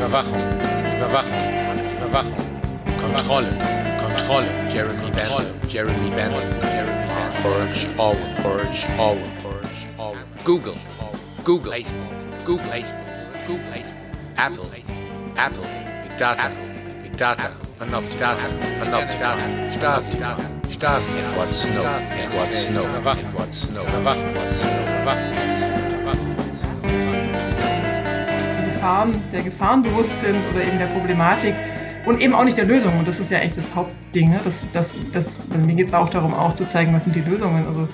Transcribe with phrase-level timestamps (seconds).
[0.00, 0.40] Überwachung,
[0.96, 1.38] Überwachung,
[1.96, 2.60] Überwachung,
[2.98, 3.52] Kontrolle,
[4.00, 7.88] Kontrolle, Jeremy Bentham, Jeremy Bentham, Jeremy Bentham, Orange.
[7.98, 10.74] Orwell, Orange Orwell, Orange Orwell, Google,
[11.44, 13.98] Google, Facebook, Google, Facebook, Google, Facebook,
[14.38, 14.66] Apple,
[15.36, 15.66] Apple,
[16.02, 16.50] Big Data,
[17.02, 18.48] Big Data, Panoptidata,
[18.78, 20.12] Panoptidata, Stasi,
[20.68, 25.69] Stasi, Edward Snow, Edward Snow, Edward Snow, Überwachung, Edward Snow, Überwachung, Überwachung,
[28.80, 31.54] Gefahren, der Gefahren bewusst sind oder eben der Problematik
[32.06, 32.98] und eben auch nicht der Lösung.
[32.98, 34.30] Und das ist ja echt das Hauptding.
[34.30, 34.40] Ne?
[34.42, 37.20] Das, das, das, also mir geht es auch darum, auch zu zeigen, was sind die
[37.20, 37.66] Lösungen.
[37.66, 37.86] Also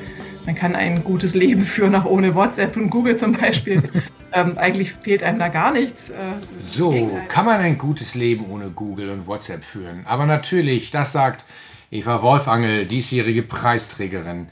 [0.45, 3.83] man kann ein gutes Leben führen, auch ohne WhatsApp und Google zum Beispiel.
[4.33, 6.11] ähm, eigentlich fehlt einem da gar nichts.
[6.11, 6.15] Äh,
[6.57, 10.07] so, kann man ein gutes Leben ohne Google und WhatsApp führen?
[10.07, 11.45] Aber natürlich, das sagt
[11.91, 14.47] Eva Wolfangel, diesjährige Preisträgerin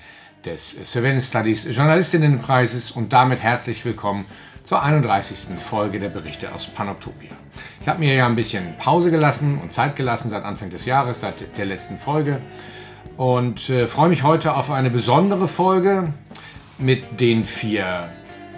[0.45, 4.25] des Surveillance Studies Journalistinnenpreises und damit herzlich willkommen
[4.65, 5.61] zur 31.
[5.61, 7.33] Folge der Berichte aus Panoptopia.
[7.83, 11.21] Ich habe mir ja ein bisschen Pause gelassen und Zeit gelassen seit Anfang des Jahres,
[11.21, 12.41] seit der letzten Folge
[13.19, 16.15] und äh, freue mich heute auf eine besondere Folge
[16.79, 18.09] mit den vier,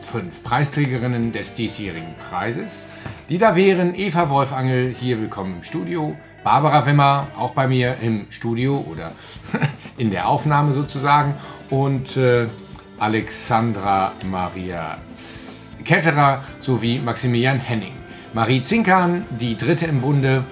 [0.00, 2.86] fünf Preisträgerinnen des diesjährigen Preises.
[3.28, 8.26] Die da wären Eva Wolfangel, hier willkommen im Studio, Barbara Wimmer, auch bei mir im
[8.30, 9.10] Studio oder
[9.96, 11.34] in der Aufnahme sozusagen
[11.68, 12.46] und äh,
[13.00, 14.98] Alexandra Maria
[15.86, 17.94] Ketterer sowie Maximilian Henning.
[18.34, 20.44] Marie Zinkern, die dritte im Bunde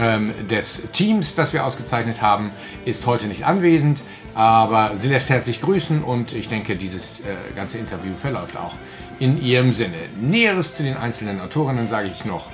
[0.00, 2.50] ähm, des Teams, das wir ausgezeichnet haben,
[2.84, 4.00] ist heute nicht anwesend,
[4.34, 8.74] aber sie lässt herzlich grüßen und ich denke, dieses äh, ganze Interview verläuft auch
[9.18, 9.96] in ihrem Sinne.
[10.20, 12.46] Näheres zu den einzelnen Autorinnen sage ich noch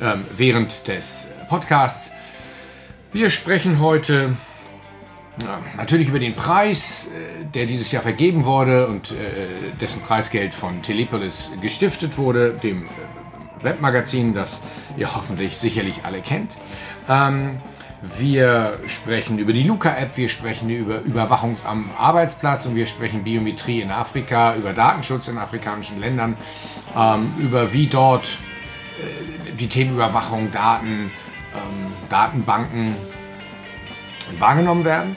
[0.00, 2.12] ähm, während des Podcasts.
[3.12, 4.36] Wir sprechen heute
[5.40, 9.14] äh, natürlich über den Preis, äh, der dieses Jahr vergeben wurde und äh,
[9.80, 12.88] dessen Preisgeld von Telepolis gestiftet wurde, dem äh,
[13.62, 14.62] Webmagazin, das
[14.96, 16.52] ihr hoffentlich sicherlich alle kennt.
[17.08, 17.60] Ähm,
[18.00, 23.80] wir sprechen über die Luca-App, wir sprechen über Überwachung am Arbeitsplatz und wir sprechen Biometrie
[23.80, 26.36] in Afrika, über Datenschutz in afrikanischen Ländern,
[26.96, 28.38] ähm, über wie dort
[29.00, 31.10] äh, die Themen Überwachung, Daten,
[31.54, 32.94] ähm, Datenbanken
[34.38, 35.16] wahrgenommen werden.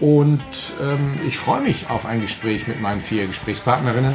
[0.00, 0.40] Und
[0.82, 4.14] ähm, ich freue mich auf ein Gespräch mit meinen vier Gesprächspartnerinnen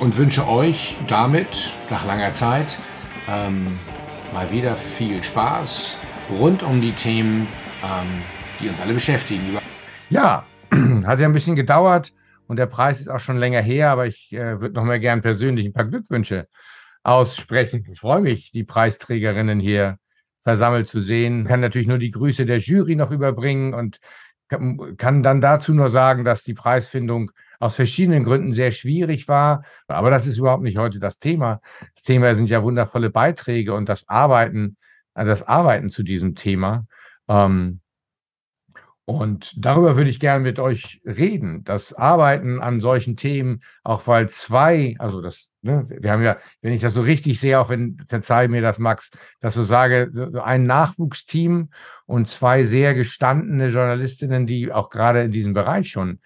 [0.00, 2.78] und wünsche euch damit nach langer Zeit
[3.28, 3.78] ähm,
[4.34, 5.98] mal wieder viel Spaß
[6.38, 7.46] rund um die Themen,
[7.82, 8.22] ähm,
[8.60, 9.58] die uns alle beschäftigen.
[10.10, 10.44] Ja,
[11.06, 12.12] hat ja ein bisschen gedauert
[12.46, 15.22] und der Preis ist auch schon länger her, aber ich äh, würde noch mal gern
[15.22, 16.48] persönlich ein paar Glückwünsche
[17.02, 17.86] aussprechen.
[17.90, 19.98] Ich freue mich, die Preisträgerinnen hier
[20.42, 21.42] versammelt zu sehen.
[21.42, 23.98] Ich kann natürlich nur die Grüße der Jury noch überbringen und
[24.96, 29.64] kann dann dazu nur sagen, dass die Preisfindung aus verschiedenen Gründen sehr schwierig war.
[29.86, 31.60] Aber das ist überhaupt nicht heute das Thema.
[31.94, 34.76] Das Thema sind ja wundervolle Beiträge und das Arbeiten,
[35.14, 36.86] äh, das Arbeiten zu diesem Thema.
[37.28, 37.80] Ähm,
[39.06, 41.62] und darüber würde ich gerne mit euch reden.
[41.64, 46.72] Das Arbeiten an solchen Themen, auch weil zwei, also das, ne, wir haben ja, wenn
[46.72, 49.10] ich das so richtig sehe, auch wenn, verzeih mir das, Max,
[49.40, 51.68] dass so sage, ein Nachwuchsteam
[52.06, 56.20] und zwei sehr gestandene Journalistinnen, die auch gerade in diesem Bereich schon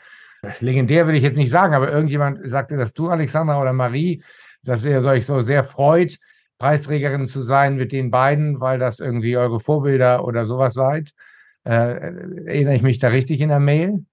[0.61, 4.23] legendär will ich jetzt nicht sagen, aber irgendjemand sagte, dass du, Alexandra oder Marie,
[4.63, 6.19] dass ihr euch so sehr freut,
[6.59, 11.13] Preisträgerin zu sein mit den beiden, weil das irgendwie eure Vorbilder oder sowas seid.
[11.65, 11.71] Äh,
[12.47, 14.05] erinnere ich mich da richtig in der Mail?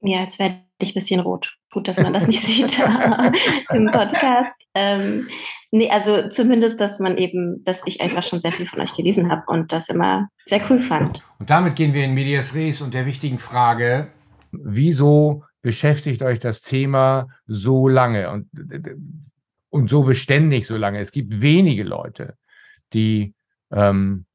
[0.00, 1.56] Ja, jetzt werde ich ein bisschen rot.
[1.72, 2.78] Gut, dass man das nicht sieht
[3.70, 4.54] im Podcast.
[4.74, 5.28] Ähm,
[5.70, 9.30] nee, also zumindest, dass man eben, dass ich einfach schon sehr viel von euch gelesen
[9.30, 11.22] habe und das immer sehr cool fand.
[11.38, 14.08] Und damit gehen wir in Medias Res und der wichtigen Frage,
[14.50, 18.48] wieso beschäftigt euch das Thema so lange und,
[19.68, 20.98] und so beständig so lange.
[20.98, 22.34] Es gibt wenige Leute,
[22.92, 23.34] die
[23.70, 24.26] ähm,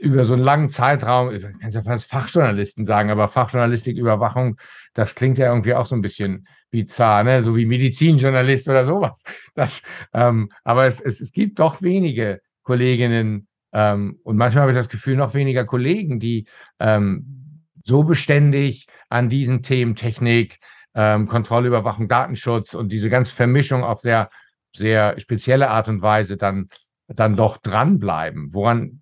[0.00, 4.58] über so einen langen Zeitraum, ich kann ja fast Fachjournalisten sagen, aber Fachjournalistik, Überwachung,
[4.94, 7.42] das klingt ja irgendwie auch so ein bisschen bizarr, ne?
[7.42, 9.22] so wie Medizinjournalist oder sowas.
[9.54, 9.82] Das,
[10.14, 14.88] ähm, aber es, es, es gibt doch wenige Kolleginnen ähm, und manchmal habe ich das
[14.88, 16.46] Gefühl, noch weniger Kollegen, die
[16.78, 20.58] ähm, so beständig an diesen Themen Technik,
[20.94, 24.30] ähm, Kontrolle, Überwachung, Datenschutz und diese ganze Vermischung auf sehr,
[24.74, 26.68] sehr spezielle Art und Weise dann,
[27.06, 28.52] dann doch dranbleiben.
[28.52, 28.99] Woran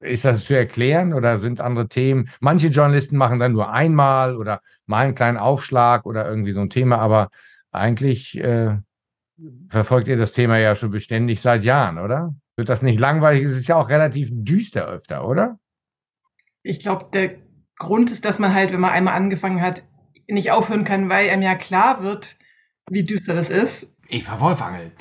[0.00, 2.30] ist das zu erklären oder sind andere Themen?
[2.40, 6.70] Manche Journalisten machen dann nur einmal oder mal einen kleinen Aufschlag oder irgendwie so ein
[6.70, 7.30] Thema, aber
[7.72, 8.76] eigentlich äh,
[9.68, 12.34] verfolgt ihr das Thema ja schon beständig seit Jahren, oder?
[12.56, 13.44] Wird das nicht langweilig?
[13.44, 15.58] Es ist ja auch relativ düster öfter, oder?
[16.62, 17.36] Ich glaube, der
[17.76, 19.84] Grund ist, dass man halt, wenn man einmal angefangen hat,
[20.26, 22.36] nicht aufhören kann, weil einem ja klar wird,
[22.90, 23.96] wie düster das ist.
[24.08, 24.92] Eva Wolfangel,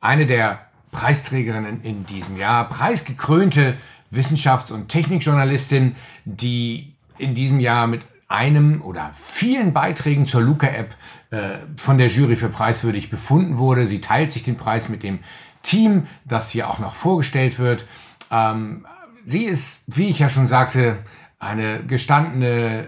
[0.00, 3.76] eine der Preisträgerin in diesem Jahr, preisgekrönte
[4.16, 10.94] Wissenschafts- und Technikjournalistin, die in diesem Jahr mit einem oder vielen Beiträgen zur Luca-App
[11.30, 11.38] äh,
[11.76, 13.86] von der Jury für preiswürdig befunden wurde.
[13.86, 15.20] Sie teilt sich den Preis mit dem
[15.62, 17.86] Team, das hier auch noch vorgestellt wird.
[18.30, 18.86] Ähm,
[19.24, 20.98] sie ist, wie ich ja schon sagte,
[21.38, 22.86] eine gestandene äh,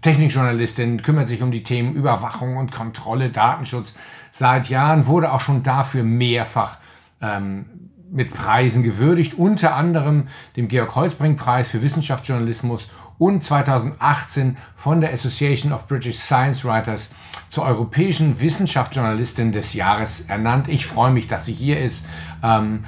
[0.00, 3.94] Technikjournalistin, kümmert sich um die Themen Überwachung und Kontrolle, Datenschutz
[4.30, 6.78] seit Jahren, wurde auch schon dafür mehrfach
[7.20, 7.66] ähm,
[8.10, 15.86] mit Preisen gewürdigt, unter anderem dem Georg-Holzbring-Preis für Wissenschaftsjournalismus und 2018 von der Association of
[15.86, 17.14] British Science Writers
[17.48, 20.68] zur europäischen Wissenschaftsjournalistin des Jahres ernannt.
[20.68, 22.08] Ich freue mich, dass sie hier ist.
[22.42, 22.84] Ähm,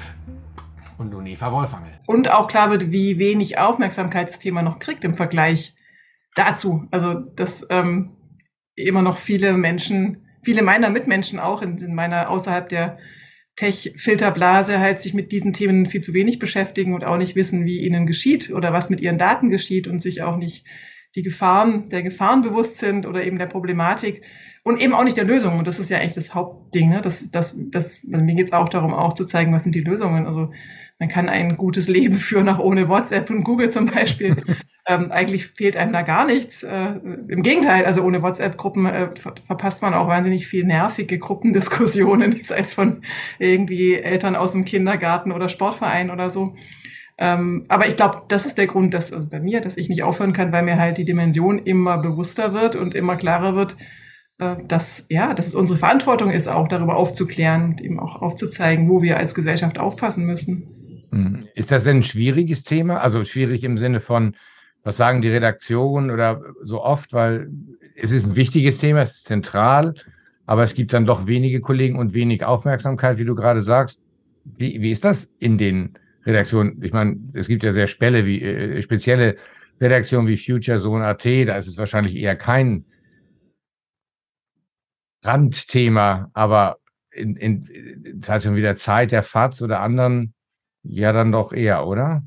[0.99, 1.93] und nun Eva Wolfangel.
[2.07, 5.75] Und auch klar wird, wie wenig Aufmerksamkeit das Thema noch kriegt im Vergleich
[6.35, 6.87] dazu.
[6.91, 8.17] Also, dass ähm,
[8.75, 12.99] immer noch viele Menschen, viele meiner Mitmenschen auch in, in meiner außerhalb der
[13.57, 17.81] Tech-Filterblase halt sich mit diesen Themen viel zu wenig beschäftigen und auch nicht wissen, wie
[17.81, 20.65] ihnen geschieht oder was mit ihren Daten geschieht und sich auch nicht
[21.15, 24.23] die Gefahren, der Gefahren bewusst sind oder eben der Problematik
[24.65, 25.59] und eben auch nicht der Lösung.
[25.59, 26.91] Und das ist ja echt das Hauptding.
[26.91, 27.01] Ne?
[27.03, 29.81] Das, das, das, also mir geht es auch darum, auch zu zeigen, was sind die
[29.81, 30.27] Lösungen.
[30.27, 30.51] Also
[30.99, 34.37] man kann ein gutes Leben führen, auch ohne WhatsApp und Google zum Beispiel.
[34.87, 36.63] ähm, eigentlich fehlt einem da gar nichts.
[36.63, 36.95] Äh,
[37.29, 42.59] Im Gegenteil, also ohne WhatsApp-Gruppen äh, ver verpasst man auch wahnsinnig viel nervige Gruppendiskussionen, sei
[42.59, 43.03] es von
[43.41, 46.55] irgendwie Eltern aus dem Kindergarten oder Sportverein oder so.
[47.19, 50.03] Ähm, aber ich glaube, das ist der Grund, dass also bei mir, dass ich nicht
[50.03, 53.77] aufhören kann, weil mir halt die Dimension immer bewusster wird und immer klarer wird,
[54.69, 59.17] dass, ja, dass es unsere Verantwortung ist, auch darüber aufzuklären eben auch aufzuzeigen, wo wir
[59.17, 60.67] als Gesellschaft aufpassen müssen.
[61.11, 61.49] Hm.
[61.55, 63.01] Ist das denn ein schwieriges Thema?
[63.01, 64.35] Also schwierig im Sinne von,
[64.83, 67.51] was sagen die Redaktionen oder so oft, weil
[67.95, 69.95] es ist ein wichtiges Thema, es ist zentral,
[70.47, 74.03] aber es gibt dann doch wenige Kollegen und wenig Aufmerksamkeit, wie du gerade sagst.
[74.45, 75.95] Wie, wie ist das in den
[76.27, 76.83] Redaktionen?
[76.83, 79.37] Ich meine, es gibt ja sehr Spelle wie, äh, spezielle
[79.81, 82.85] Redaktionen wie Future Zone AT, da ist es wahrscheinlich eher kein
[85.23, 86.79] Randthema, aber
[87.11, 90.35] in, in, in hat schon wieder Zeit der FATS oder anderen,
[90.83, 92.23] ja dann doch eher, oder?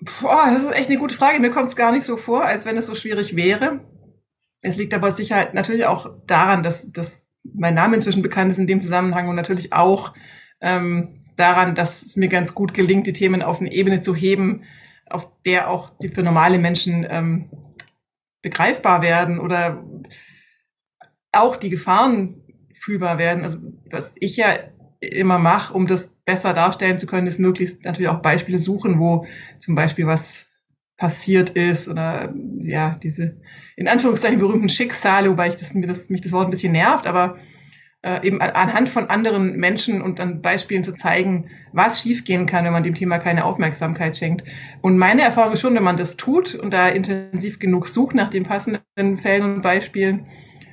[0.00, 1.40] Boah, das ist echt eine gute Frage.
[1.40, 3.80] Mir kommt es gar nicht so vor, als wenn es so schwierig wäre.
[4.60, 8.66] Es liegt aber sicher natürlich auch daran, dass, dass mein Name inzwischen bekannt ist in
[8.66, 10.14] dem Zusammenhang und natürlich auch
[10.60, 14.64] ähm, daran, dass es mir ganz gut gelingt, die Themen auf eine Ebene zu heben,
[15.08, 17.50] auf der auch die für normale Menschen ähm,
[18.42, 19.84] begreifbar werden oder
[21.32, 22.42] auch die Gefahren
[22.74, 23.42] fühlbar werden.
[23.42, 23.58] Also
[23.90, 24.56] was ich ja
[25.00, 29.26] immer mache, um das besser darstellen zu können, ist möglichst natürlich auch Beispiele suchen, wo
[29.58, 30.46] zum Beispiel was
[30.96, 33.40] passiert ist oder ja, diese
[33.76, 37.06] in Anführungszeichen berühmten Schicksale, wobei ich das, mir das, mich das Wort ein bisschen nervt,
[37.06, 37.38] aber
[38.08, 42.72] äh, eben anhand von anderen Menschen und dann Beispielen zu zeigen, was schiefgehen kann, wenn
[42.72, 44.44] man dem Thema keine Aufmerksamkeit schenkt.
[44.80, 48.30] Und meine Erfahrung ist schon, wenn man das tut und da intensiv genug sucht nach
[48.30, 50.26] den passenden Fällen und Beispielen,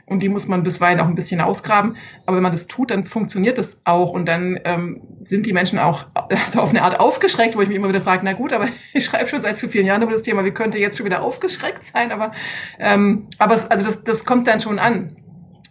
[0.08, 1.98] und die muss man bisweilen auch ein bisschen ausgraben.
[2.28, 5.80] Aber wenn man das tut, dann funktioniert das auch und dann ähm, sind die Menschen
[5.80, 6.06] auch
[6.46, 9.04] also auf eine Art aufgeschreckt, wo ich mich immer wieder frage, na gut, aber ich
[9.04, 11.86] schreibe schon seit zu vielen Jahren über das Thema, wie könnte jetzt schon wieder aufgeschreckt
[11.86, 12.12] sein?
[12.12, 12.32] Aber,
[12.80, 15.18] ähm, aber es, also das, das kommt dann schon an.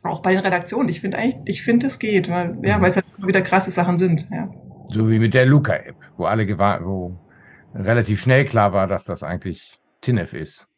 [0.05, 0.89] Auch bei den Redaktionen.
[0.89, 3.73] Ich finde eigentlich, ich finde, es geht, weil, ja, weil es halt immer wieder krasse
[3.73, 4.29] Sachen sind.
[4.31, 4.49] Ja.
[4.90, 7.19] So wie mit der Luca-App, wo alle wo
[7.75, 10.71] relativ schnell klar war, dass das eigentlich TINF ist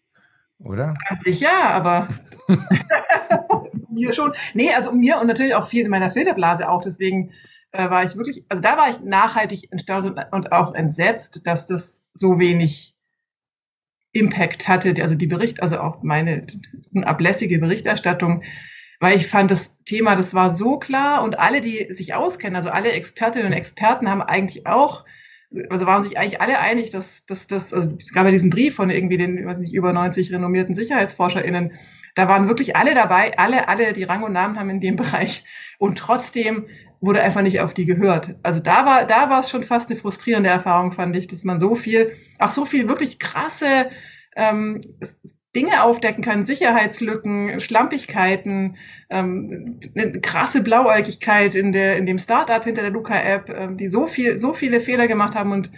[0.59, 0.95] oder?
[1.21, 2.09] Sicher, aber
[3.91, 4.33] mir schon.
[4.55, 6.83] Nee, also mir und natürlich auch viel in meiner Filterblase auch.
[6.83, 7.33] Deswegen
[7.73, 11.67] äh, war ich wirklich, also da war ich nachhaltig entstaunt und, und auch entsetzt, dass
[11.67, 12.95] das so wenig
[14.13, 14.95] Impact hatte.
[15.01, 16.47] Also die Bericht, also auch meine
[16.93, 18.43] unablässige Berichterstattung,
[19.01, 22.71] weil ich fand das Thema, das war so klar und alle, die sich auskennen, also
[22.71, 25.05] alle Expertinnen und Experten haben eigentlich auch
[25.71, 28.75] also waren sich eigentlich alle einig, dass, dass, dass also es gab ja diesen Brief
[28.75, 31.73] von irgendwie den, weiß nicht, über 90 renommierten SicherheitsforscherInnen.
[32.15, 35.45] Da waren wirklich alle dabei, alle, alle, die Rang und Namen haben in dem Bereich.
[35.79, 36.67] Und trotzdem
[37.01, 38.37] wurde einfach nicht auf die gehört.
[38.43, 41.61] Also da war, da war es schon fast eine frustrierende Erfahrung, fand ich, dass man
[41.61, 43.91] so viel, auch so viel wirklich krasse
[44.35, 44.81] ähm,
[45.57, 48.77] Dinge aufdecken kann, Sicherheitslücken, Schlampigkeiten,
[49.09, 54.07] ähm, eine krasse Blauäugigkeit in der in dem Startup hinter der Luca-App, ähm, die so
[54.07, 55.71] viel so viele Fehler gemacht haben und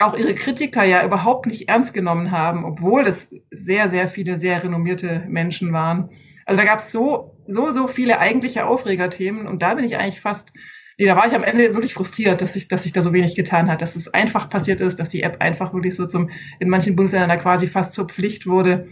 [0.00, 4.62] auch ihre Kritiker ja überhaupt nicht ernst genommen haben, obwohl es sehr sehr viele sehr
[4.64, 6.10] renommierte Menschen waren.
[6.44, 10.20] Also da gab es so so so viele eigentliche Aufregerthemen und da bin ich eigentlich
[10.20, 10.52] fast
[10.96, 13.34] Nee, da war ich am Ende wirklich frustriert, dass sich, dass sich da so wenig
[13.34, 16.30] getan hat, dass es einfach passiert ist, dass die App einfach wirklich so zum,
[16.60, 18.86] in manchen Bundesländern da quasi fast zur Pflicht wurde,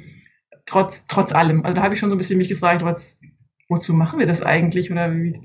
[0.67, 1.65] trotz, trotz allem.
[1.65, 3.21] Also da habe ich schon so ein bisschen mich gefragt, was,
[3.69, 4.91] wozu machen wir das eigentlich?
[4.91, 5.41] Oder wie,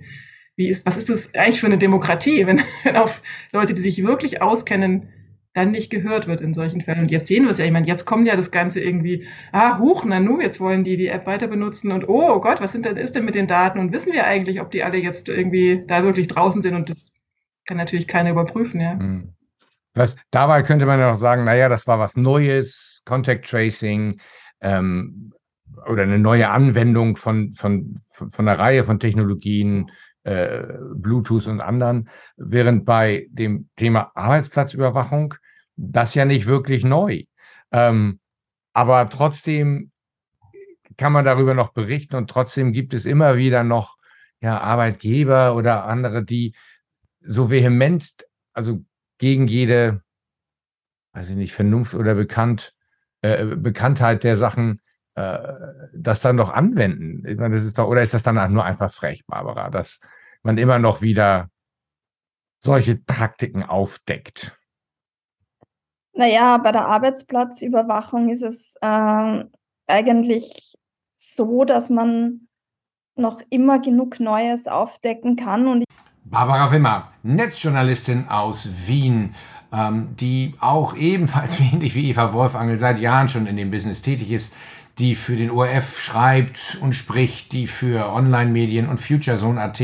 [0.55, 3.21] wie ist, was ist das eigentlich für eine Demokratie, wenn, wenn auf
[3.51, 5.09] Leute, die sich wirklich auskennen,
[5.53, 6.99] dann nicht gehört wird in solchen Fällen.
[6.99, 7.65] Und jetzt sehen wir es ja.
[7.65, 10.97] Ich meine, jetzt kommt ja das Ganze irgendwie, ah, huch, na nu, jetzt wollen die
[10.97, 13.79] die App weiter benutzen und oh, Gott, was sind denn, ist denn mit den Daten?
[13.79, 16.75] Und wissen wir eigentlich, ob die alle jetzt irgendwie da wirklich draußen sind?
[16.75, 17.11] Und das
[17.65, 18.99] kann natürlich keiner überprüfen, ja.
[18.99, 19.33] Hm.
[19.95, 24.19] Was, dabei könnte man ja auch sagen, naja, das war was Neues, Contact Tracing
[24.61, 25.33] ähm,
[25.87, 29.91] oder eine neue Anwendung von, von, von, einer Reihe von Technologien,
[30.23, 30.63] äh,
[30.95, 35.35] Bluetooth und anderen, während bei dem Thema Arbeitsplatzüberwachung
[35.75, 37.23] das ja nicht wirklich neu.
[37.71, 38.19] Ähm,
[38.73, 39.91] aber trotzdem
[40.97, 43.97] kann man darüber noch berichten und trotzdem gibt es immer wieder noch
[44.41, 46.55] ja, Arbeitgeber oder andere, die
[47.19, 48.83] so vehement, also
[49.17, 50.01] gegen jede,
[51.13, 52.73] weiß ich nicht, Vernunft oder Bekannt,
[53.21, 54.81] äh, Bekanntheit der Sachen
[55.15, 55.39] äh,
[55.93, 57.25] das dann doch anwenden.
[57.27, 59.99] Ich meine, das ist doch, oder ist das dann nur einfach frech, Barbara, dass
[60.43, 61.49] man immer noch wieder
[62.59, 64.55] solche Praktiken aufdeckt?
[66.13, 69.43] Naja, bei der Arbeitsplatzüberwachung ist es äh,
[69.87, 70.77] eigentlich
[71.15, 72.47] so, dass man
[73.15, 75.67] noch immer genug Neues aufdecken kann.
[75.67, 75.83] Und
[76.23, 79.33] Barbara Wimmer, Netzjournalistin aus Wien,
[79.73, 84.31] ähm, die auch ebenfalls ähnlich wie Eva Wolfangel seit Jahren schon in dem Business tätig
[84.31, 84.53] ist,
[84.99, 89.81] die für den ORF schreibt und spricht, die für Online-Medien und FutureZone.at,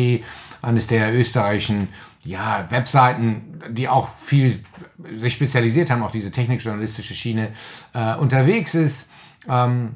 [0.61, 1.89] eines der österreichischen
[2.23, 4.63] ja, Webseiten, die auch viel
[5.11, 7.49] sich spezialisiert haben auf diese technikjournalistische Schiene,
[7.93, 9.11] äh, unterwegs ist,
[9.47, 9.95] ähm,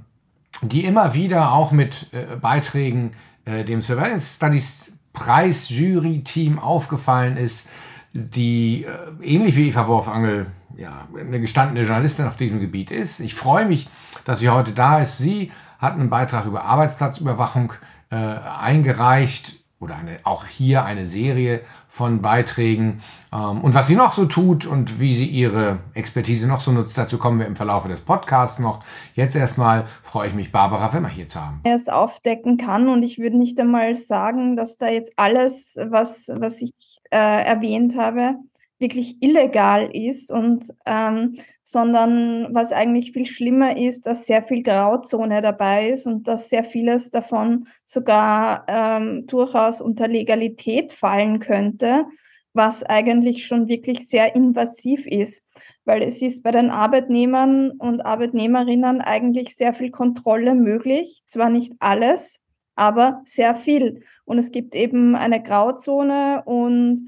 [0.61, 3.13] die immer wieder auch mit äh, Beiträgen
[3.45, 7.71] äh, dem Surveillance Studies Preis Jury Team aufgefallen ist,
[8.17, 13.19] die äh, ähnlich wie Eva Worfangel ja, eine gestandene Journalistin auf diesem Gebiet ist.
[13.19, 13.87] Ich freue mich,
[14.25, 15.19] dass sie heute da ist.
[15.19, 17.73] Sie hat einen Beitrag über Arbeitsplatzüberwachung
[18.09, 23.01] äh, eingereicht oder eine, auch hier eine Serie von Beiträgen.
[23.31, 26.97] Ähm, und was sie noch so tut und wie sie ihre Expertise noch so nutzt,
[26.97, 28.83] dazu kommen wir im Verlauf des Podcasts noch.
[29.13, 31.61] Jetzt erstmal freue ich mich, Barbara Wemmer hier zu haben.
[31.63, 36.61] Es aufdecken kann und ich würde nicht einmal sagen, dass da jetzt alles, was, was
[36.61, 36.71] ich
[37.11, 38.35] äh, erwähnt habe,
[38.79, 45.41] wirklich illegal ist und ähm, sondern was eigentlich viel schlimmer ist, dass sehr viel Grauzone
[45.41, 52.05] dabei ist und dass sehr vieles davon sogar ähm, durchaus unter Legalität fallen könnte,
[52.53, 55.45] was eigentlich schon wirklich sehr invasiv ist,
[55.83, 61.73] weil es ist bei den Arbeitnehmern und Arbeitnehmerinnen eigentlich sehr viel Kontrolle möglich, zwar nicht
[61.79, 62.41] alles,
[62.77, 64.03] aber sehr viel.
[64.23, 67.01] Und es gibt eben eine Grauzone und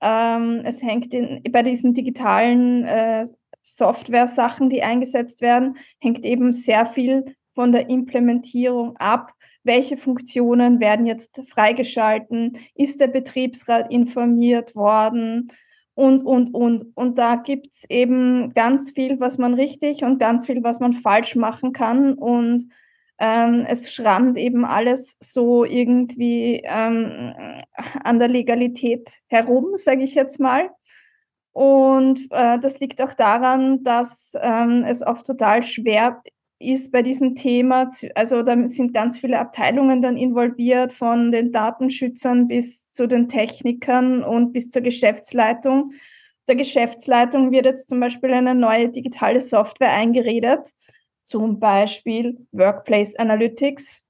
[0.00, 3.26] ähm, es hängt in, bei diesen digitalen äh,
[3.62, 9.32] Software-Sachen, die eingesetzt werden, hängt eben sehr viel von der Implementierung ab.
[9.62, 12.58] Welche Funktionen werden jetzt freigeschalten?
[12.74, 15.48] Ist der Betriebsrat informiert worden?
[15.94, 16.84] Und, und, und.
[16.94, 21.34] Und da gibt's eben ganz viel, was man richtig und ganz viel, was man falsch
[21.36, 22.14] machen kann.
[22.14, 22.68] Und
[23.18, 27.32] ähm, es schrammt eben alles so irgendwie ähm,
[28.02, 30.70] an der Legalität herum, sage ich jetzt mal.
[31.52, 36.20] Und äh, das liegt auch daran, dass ähm, es oft total schwer
[36.58, 37.88] ist bei diesem Thema.
[38.16, 44.24] Also da sind ganz viele Abteilungen dann involviert, von den Datenschützern bis zu den Technikern
[44.24, 45.92] und bis zur Geschäftsleitung.
[46.48, 50.74] Der Geschäftsleitung wird jetzt zum Beispiel eine neue digitale Software eingeredet
[51.24, 54.04] zum Beispiel Workplace Analytics.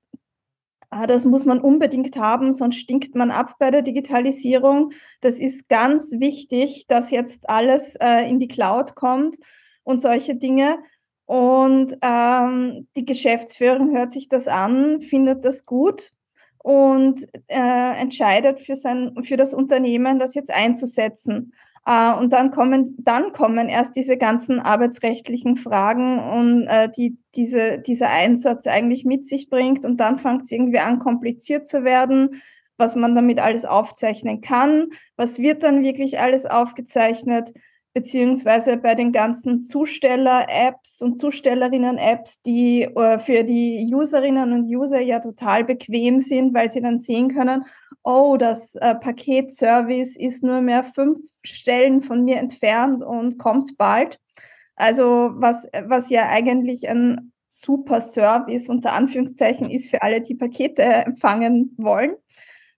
[0.90, 4.92] Ah, das muss man unbedingt haben, sonst stinkt man ab bei der Digitalisierung.
[5.20, 9.38] Das ist ganz wichtig, dass jetzt alles äh, in die Cloud kommt
[9.82, 10.78] und solche Dinge.
[11.26, 16.12] Und ähm, die Geschäftsführung hört sich das an, findet das gut
[16.58, 21.54] und äh, entscheidet für, sein, für das Unternehmen, das jetzt einzusetzen.
[21.86, 27.78] Äh, und dann kommen, dann kommen erst diese ganzen arbeitsrechtlichen Fragen und äh, die diese,
[27.78, 29.84] dieser Einsatz eigentlich mit sich bringt.
[29.84, 32.42] Und dann fängt es irgendwie an, kompliziert zu werden,
[32.76, 34.86] was man damit alles aufzeichnen kann.
[35.16, 37.52] Was wird dann wirklich alles aufgezeichnet?
[37.94, 45.20] Beziehungsweise bei den ganzen Zusteller-Apps und Zustellerinnen-Apps, die äh, für die Userinnen und User ja
[45.20, 47.64] total bequem sind, weil sie dann sehen können,
[48.02, 54.18] oh, das äh, Paketservice ist nur mehr fünf Stellen von mir entfernt und kommt bald.
[54.74, 60.82] Also was, was ja eigentlich ein super Service unter Anführungszeichen ist für alle, die Pakete
[60.82, 62.16] empfangen wollen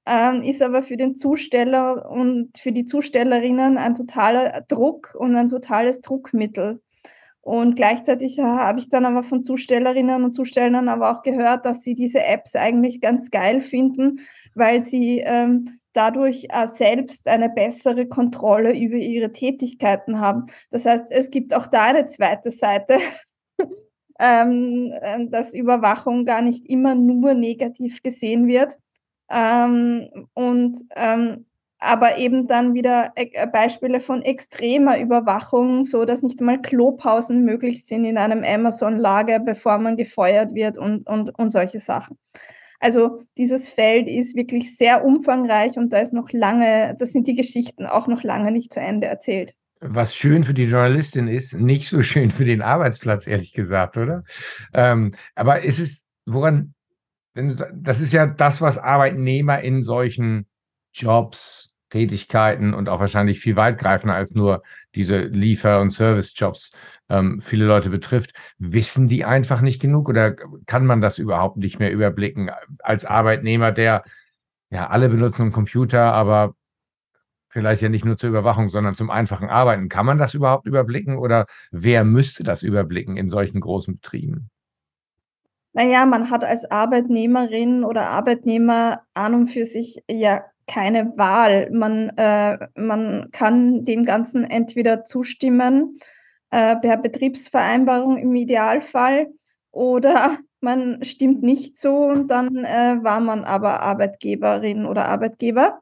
[0.06, 5.48] ähm, ist aber für den Zusteller und für die Zustellerinnen ein totaler Druck und ein
[5.48, 6.80] totales Druckmittel.
[7.40, 11.94] Und gleichzeitig habe ich dann aber von Zustellerinnen und Zustellern aber auch gehört, dass sie
[11.94, 14.20] diese Apps eigentlich ganz geil finden,
[14.54, 20.46] weil sie ähm, dadurch äh, selbst eine bessere Kontrolle über ihre Tätigkeiten haben.
[20.70, 22.98] Das heißt, es gibt auch da eine zweite Seite,
[24.20, 28.76] ähm, ähm, dass Überwachung gar nicht immer nur negativ gesehen wird.
[29.30, 31.46] Ähm, und ähm,
[31.78, 37.84] aber eben dann wieder äh, Beispiele von extremer Überwachung, so dass nicht mal Klopausen möglich
[37.84, 42.18] sind in einem Amazon-Lager, bevor man gefeuert wird und, und, und solche Sachen.
[42.80, 47.34] Also dieses Feld ist wirklich sehr umfangreich und da ist noch lange, da sind die
[47.34, 49.54] Geschichten auch noch lange nicht zu Ende erzählt.
[49.80, 54.24] Was schön für die Journalistin ist, nicht so schön für den Arbeitsplatz, ehrlich gesagt, oder?
[54.72, 56.74] Ähm, aber ist es, woran,
[57.74, 60.46] das ist ja das, was Arbeitnehmer in solchen
[60.92, 64.62] Jobs, Tätigkeiten und auch wahrscheinlich viel weitgreifender als nur
[64.94, 66.72] diese Liefer- und Service-Jobs
[67.08, 68.32] ähm, viele Leute betrifft.
[68.58, 70.34] Wissen die einfach nicht genug oder
[70.66, 72.50] kann man das überhaupt nicht mehr überblicken
[72.80, 74.04] als Arbeitnehmer, der
[74.70, 76.54] ja alle benutzen einen Computer, aber
[77.50, 79.88] vielleicht ja nicht nur zur Überwachung, sondern zum einfachen Arbeiten.
[79.88, 84.50] Kann man das überhaupt überblicken oder wer müsste das überblicken in solchen großen Betrieben?
[85.76, 91.68] Naja, man hat als Arbeitnehmerin oder Arbeitnehmer an und für sich ja keine Wahl.
[91.70, 95.98] Man, äh, man kann dem Ganzen entweder zustimmen
[96.50, 99.26] äh, per Betriebsvereinbarung im Idealfall
[99.70, 105.80] oder man stimmt nicht so und dann äh, war man aber Arbeitgeberin oder Arbeitgeber.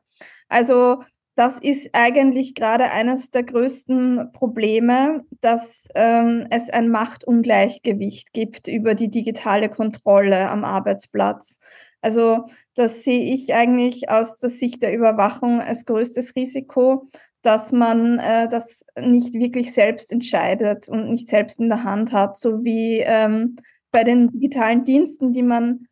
[0.49, 1.05] Also
[1.35, 8.95] das ist eigentlich gerade eines der größten Probleme, dass ähm, es ein Machtungleichgewicht gibt über
[8.95, 11.59] die digitale Kontrolle am Arbeitsplatz.
[12.01, 17.09] Also das sehe ich eigentlich aus der Sicht der Überwachung als größtes Risiko,
[17.43, 22.37] dass man äh, das nicht wirklich selbst entscheidet und nicht selbst in der Hand hat,
[22.39, 23.57] so wie ähm,
[23.91, 25.87] bei den digitalen Diensten, die man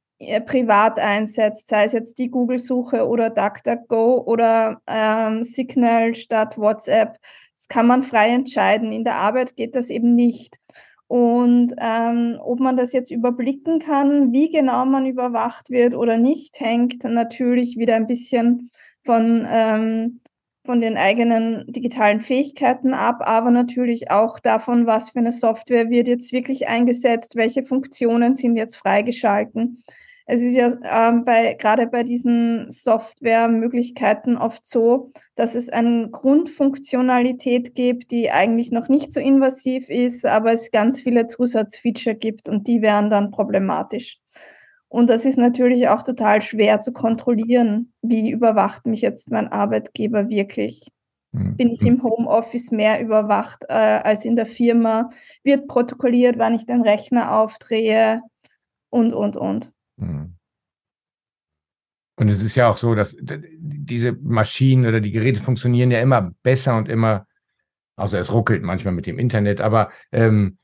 [0.46, 7.18] privat einsetzt, sei es jetzt die Google-Suche oder DuckDuckGo oder ähm, Signal statt WhatsApp.
[7.54, 8.92] Das kann man frei entscheiden.
[8.92, 10.58] In der Arbeit geht das eben nicht.
[11.12, 16.58] Und ähm, ob man das jetzt überblicken kann, wie genau man überwacht wird oder nicht,
[16.58, 18.70] hängt natürlich wieder ein bisschen
[19.04, 20.20] von, ähm,
[20.64, 26.08] von den eigenen digitalen Fähigkeiten ab, aber natürlich auch davon, was für eine Software wird
[26.08, 29.82] jetzt wirklich eingesetzt, welche Funktionen sind jetzt freigeschalten.
[30.32, 37.74] Es ist ja ähm, bei, gerade bei diesen Softwaremöglichkeiten oft so, dass es eine Grundfunktionalität
[37.74, 42.66] gibt, die eigentlich noch nicht so invasiv ist, aber es ganz viele Zusatzfeature gibt und
[42.66, 44.20] die wären dann problematisch.
[44.88, 47.92] Und das ist natürlich auch total schwer zu kontrollieren.
[48.00, 50.88] Wie überwacht mich jetzt mein Arbeitgeber wirklich?
[51.34, 51.58] Hm.
[51.58, 55.10] Bin ich im Homeoffice mehr überwacht äh, als in der Firma?
[55.44, 58.22] Wird protokolliert, wann ich den Rechner aufdrehe?
[58.88, 59.74] Und, und, und.
[60.02, 60.34] Hm.
[62.16, 66.32] Und es ist ja auch so, dass diese Maschinen oder die Geräte funktionieren ja immer
[66.42, 67.26] besser und immer,
[67.96, 70.58] außer es ruckelt manchmal mit dem Internet, aber ähm,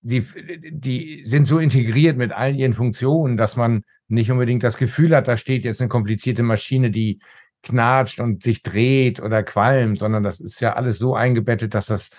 [0.00, 0.24] die,
[0.70, 5.28] die sind so integriert mit all ihren Funktionen, dass man nicht unbedingt das Gefühl hat,
[5.28, 7.20] da steht jetzt eine komplizierte Maschine, die
[7.62, 12.10] knatscht und sich dreht oder qualmt, sondern das ist ja alles so eingebettet, dass das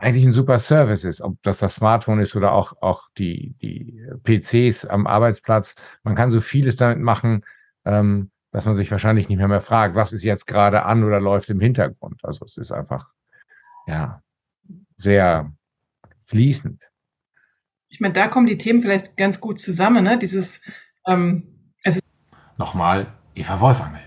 [0.00, 4.02] eigentlich ein super Service ist, ob das das Smartphone ist oder auch, auch die, die
[4.24, 5.74] PCs am Arbeitsplatz.
[6.02, 7.44] Man kann so vieles damit machen,
[7.84, 11.20] ähm, dass man sich wahrscheinlich nicht mehr, mehr fragt, was ist jetzt gerade an oder
[11.20, 12.24] läuft im Hintergrund.
[12.24, 13.12] Also es ist einfach,
[13.86, 14.22] ja,
[14.96, 15.52] sehr
[16.20, 16.82] fließend.
[17.88, 20.18] Ich meine, da kommen die Themen vielleicht ganz gut zusammen, ne?
[20.18, 20.60] Dieses,
[21.06, 22.04] ähm, es ist
[22.58, 24.02] Nochmal Eva Wolfangel.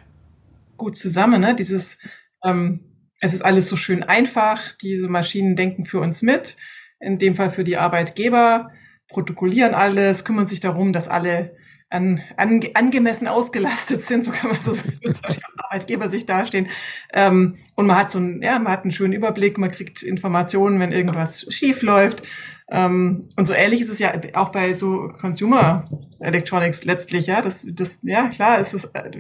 [0.78, 1.56] Gut zusammen, ne?
[1.56, 1.98] Dieses,
[2.44, 2.91] ähm,
[3.22, 6.58] es ist alles so schön einfach, diese Maschinen denken für uns mit,
[7.00, 8.72] in dem Fall für die Arbeitgeber,
[9.08, 11.56] protokollieren alles, kümmern sich darum, dass alle
[11.92, 14.80] an, an, angemessen ausgelastet sind, so kann man das
[15.24, 16.68] als Arbeitgeber sich dastehen.
[17.14, 20.80] Ähm, und man hat so einen, ja, man hat einen schönen Überblick, man kriegt Informationen,
[20.80, 22.24] wenn irgendwas schief läuft.
[22.72, 25.90] Ähm, und so ähnlich ist es ja auch bei so Consumer
[26.22, 27.42] Electronics letztlich, ja.
[27.42, 29.12] Das, das, ja, klar, ist es äh,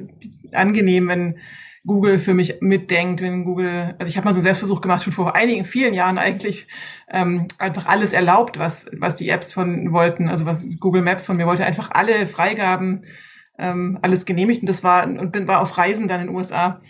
[0.54, 1.38] angenehm, wenn
[1.86, 5.13] Google für mich mitdenkt, wenn Google, also ich habe mal so einen Selbstversuch gemacht, schon
[5.13, 6.67] vor einigen, vielen Jahren eigentlich,
[7.10, 11.38] ähm, einfach alles erlaubt, was, was die Apps von wollten, also was Google Maps von
[11.38, 13.06] mir wollte, einfach alle Freigaben,
[13.58, 14.62] ähm, alles genehmigt.
[14.62, 16.82] Und das war, und bin, war auf Reisen dann in den USA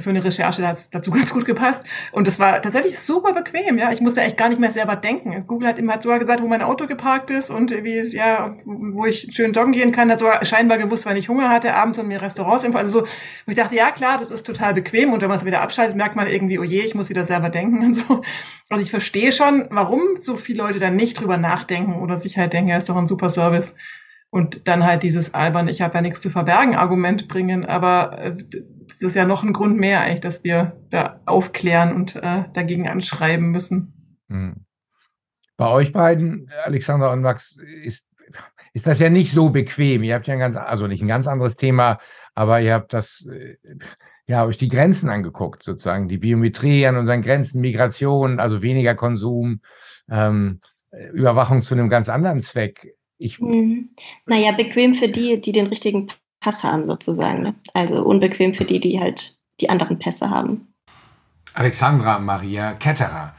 [0.00, 1.84] für eine Recherche hat dazu ganz gut gepasst.
[2.12, 3.92] Und das war tatsächlich super bequem, ja.
[3.92, 5.46] Ich musste echt gar nicht mehr selber denken.
[5.46, 9.04] Google hat immer hat sogar gesagt, wo mein Auto geparkt ist und wie, ja, wo
[9.06, 12.08] ich schön joggen gehen kann, hat sogar scheinbar gewusst, wann ich Hunger hatte, abends und
[12.08, 12.84] mir Restaurants empfohlen.
[12.84, 15.12] Also so, wo ich dachte, ja klar, das ist total bequem.
[15.12, 17.48] Und wenn man es wieder abschaltet, merkt man irgendwie, oh je, ich muss wieder selber
[17.48, 18.22] denken und so.
[18.68, 22.52] Also ich verstehe schon, warum so viele Leute dann nicht drüber nachdenken oder sich halt
[22.52, 23.76] denken, ja, ist doch ein super Service
[24.30, 28.36] und dann halt dieses albern, ich habe ja nichts zu verbergen Argument bringen, aber äh,
[29.00, 32.88] das ist ja noch ein Grund mehr eigentlich, dass wir da aufklären und äh, dagegen
[32.88, 34.20] anschreiben müssen.
[34.28, 34.64] Hm.
[35.56, 38.06] Bei euch beiden, Alexander und Max, ist,
[38.72, 40.02] ist das ja nicht so bequem.
[40.02, 41.98] Ihr habt ja ein ganz, also nicht ein ganz anderes Thema,
[42.34, 43.56] aber ihr habt das, äh,
[44.26, 49.60] ja, euch die Grenzen angeguckt, sozusagen, die Biometrie an unseren Grenzen, Migration, also weniger Konsum,
[50.10, 50.60] ähm,
[51.12, 52.94] Überwachung zu einem ganz anderen Zweck.
[53.18, 53.90] Ich, mhm.
[54.26, 56.08] Naja, bequem für die, die den richtigen
[56.40, 57.42] Pass haben, sozusagen.
[57.42, 57.54] Ne?
[57.74, 60.68] Also unbequem für die, die halt die anderen Pässe haben.
[61.54, 63.34] Alexandra Maria Ketterer,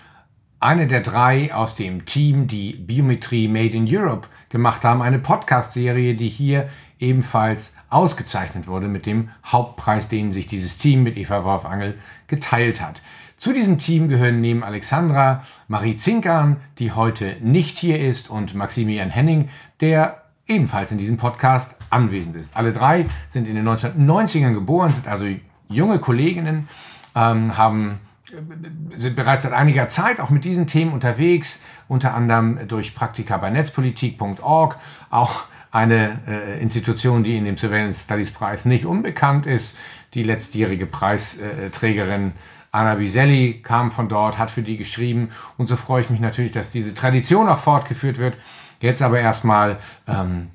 [0.59, 6.15] eine der drei aus dem Team, die Biometrie Made in Europe gemacht haben, eine Podcast-Serie,
[6.15, 11.99] die hier ebenfalls ausgezeichnet wurde mit dem Hauptpreis, den sich dieses Team mit Eva Wolfangel
[12.25, 13.03] geteilt hat.
[13.37, 19.11] Zu diesem Team gehören neben Alexandra Marie Zinkern, die heute nicht hier ist, und Maximilian
[19.11, 22.55] Henning, der ebenfalls in diesem Podcast anwesend ist.
[22.55, 25.25] Alle drei sind in den 1990ern geboren, sind also
[25.69, 26.67] junge Kolleginnen,
[27.15, 27.99] ähm, haben
[28.31, 33.37] äh, sind bereits seit einiger Zeit auch mit diesen Themen unterwegs, unter anderem durch Praktika
[33.37, 34.77] bei netzpolitik.org,
[35.09, 39.77] auch eine äh, Institution, die in dem Surveillance Studies Preis nicht unbekannt ist,
[40.13, 42.33] die letztjährige Preisträgerin
[42.71, 46.51] Anna Biselli kam von dort, hat für die geschrieben und so freue ich mich natürlich,
[46.51, 48.35] dass diese Tradition auch fortgeführt wird.
[48.79, 50.49] Jetzt aber erstmal ähm,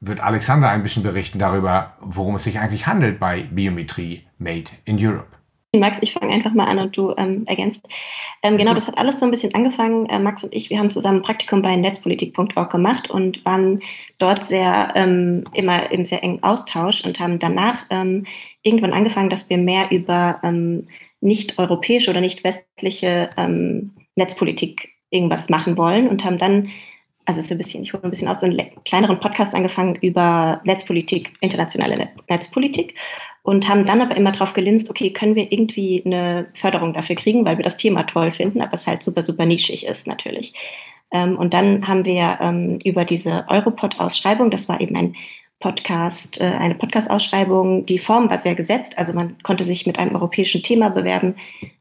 [0.00, 4.96] wird Alexander ein bisschen berichten darüber, worum es sich eigentlich handelt bei Biometrie Made in
[4.98, 5.34] Europe.
[5.80, 7.88] Max, ich fange einfach mal an und du ähm, ergänzt.
[8.42, 10.06] Ähm, genau, das hat alles so ein bisschen angefangen.
[10.06, 13.82] Äh, Max und ich, wir haben zusammen ein Praktikum bei netzpolitik.org gemacht und waren
[14.18, 18.26] dort sehr ähm, immer im sehr engen Austausch und haben danach ähm,
[18.62, 20.86] irgendwann angefangen, dass wir mehr über ähm,
[21.20, 26.70] nicht europäische oder nicht westliche ähm, Netzpolitik irgendwas machen wollen und haben dann,
[27.24, 30.60] also ist ein bisschen, ich hole ein bisschen aus, so einen kleineren Podcast angefangen über
[30.64, 32.94] Netzpolitik, internationale Netzpolitik
[33.42, 37.44] und haben dann aber immer drauf gelinst, okay, können wir irgendwie eine Förderung dafür kriegen,
[37.44, 40.54] weil wir das Thema toll finden, aber es halt super, super nischig ist natürlich.
[41.12, 45.14] Ähm, und dann haben wir ähm, über diese Europod-Ausschreibung, das war eben ein
[45.60, 47.86] Podcast, äh, eine Podcast-Ausschreibung.
[47.86, 51.36] Die Form war sehr gesetzt, also man konnte sich mit einem europäischen Thema bewerben.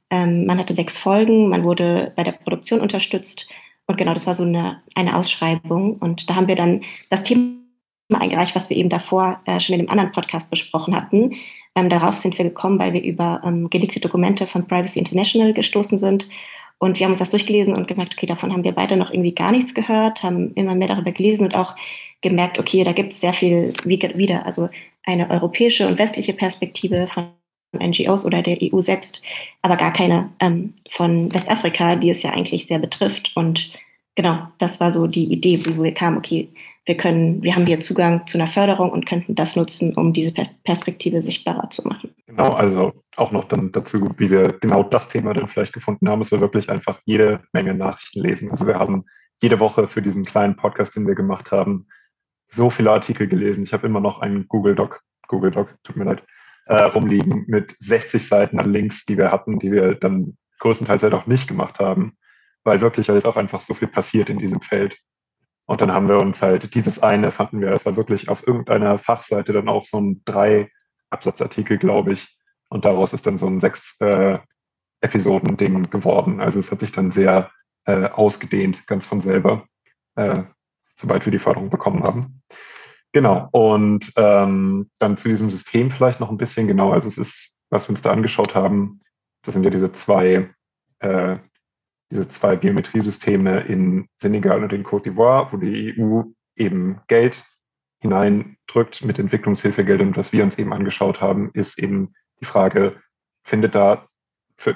[0.10, 3.48] Ähm, man hatte sechs Folgen, man wurde bei der Produktion unterstützt
[3.88, 5.98] und genau, das war so eine, eine Ausschreibung.
[5.98, 7.58] Und da haben wir dann das Thema
[8.14, 11.36] eingereicht, was wir eben davor äh, schon in dem anderen Podcast besprochen hatten.
[11.76, 15.98] Ähm, darauf sind wir gekommen, weil wir über ähm, geleakte Dokumente von Privacy International gestoßen
[15.98, 16.28] sind.
[16.78, 19.36] Und wir haben uns das durchgelesen und gemerkt, okay, davon haben wir beide noch irgendwie
[19.36, 21.76] gar nichts gehört, haben immer mehr darüber gelesen und auch
[22.22, 24.70] gemerkt, okay, da gibt es sehr viel wieder, also
[25.04, 27.28] eine europäische und westliche Perspektive von
[27.80, 29.22] NGOs oder der EU selbst,
[29.62, 33.32] aber gar keine ähm, von Westafrika, die es ja eigentlich sehr betrifft.
[33.36, 33.72] Und
[34.16, 36.50] genau, das war so die Idee, wie wir kamen, okay,
[36.86, 40.34] wir können, wir haben hier Zugang zu einer Förderung und könnten das nutzen, um diese
[40.66, 42.14] Perspektive sichtbarer zu machen.
[42.28, 46.22] Genau, also auch noch dann dazu, wie wir genau das Thema dann vielleicht gefunden haben,
[46.22, 48.52] ist wir wirklich einfach jede Menge Nachrichten lesen.
[48.52, 49.06] Also wir haben
[49.42, 51.88] jede Woche für diesen kleinen Podcast, den wir gemacht haben,
[52.50, 53.64] so viele Artikel gelesen.
[53.64, 56.24] Ich habe immer noch einen Google Doc, Google Doc, tut mir leid,
[56.66, 61.14] äh, rumliegen mit 60 Seiten an Links, die wir hatten, die wir dann größtenteils halt
[61.14, 62.18] auch nicht gemacht haben,
[62.64, 64.98] weil wirklich halt auch einfach so viel passiert in diesem Feld.
[65.66, 68.98] Und dann haben wir uns halt dieses eine, fanden wir, es war wirklich auf irgendeiner
[68.98, 70.70] Fachseite dann auch so ein drei
[71.10, 72.38] Absatzartikel, glaube ich.
[72.70, 74.40] Und daraus ist dann so ein sechs äh,
[75.02, 76.42] Episoden-Ding geworden.
[76.42, 77.52] Also es hat sich dann sehr
[77.86, 79.66] äh, ausgedehnt, ganz von selber.
[80.16, 80.44] Äh,
[80.96, 82.42] sobald wir die Förderung bekommen haben.
[83.14, 83.48] Genau.
[83.52, 86.92] Und ähm, dann zu diesem System vielleicht noch ein bisschen genau.
[86.92, 89.02] Also es ist, was wir uns da angeschaut haben,
[89.44, 90.50] das sind ja diese zwei,
[91.00, 91.38] äh,
[92.12, 96.24] diese zwei Biometriesysteme in Senegal und in Côte d'Ivoire, wo die EU
[96.56, 97.44] eben Geld
[98.02, 100.08] hineindrückt mit Entwicklungshilfegeldern.
[100.10, 103.00] Und was wir uns eben angeschaut haben, ist eben die Frage,
[103.44, 104.08] findet da
[104.58, 104.76] für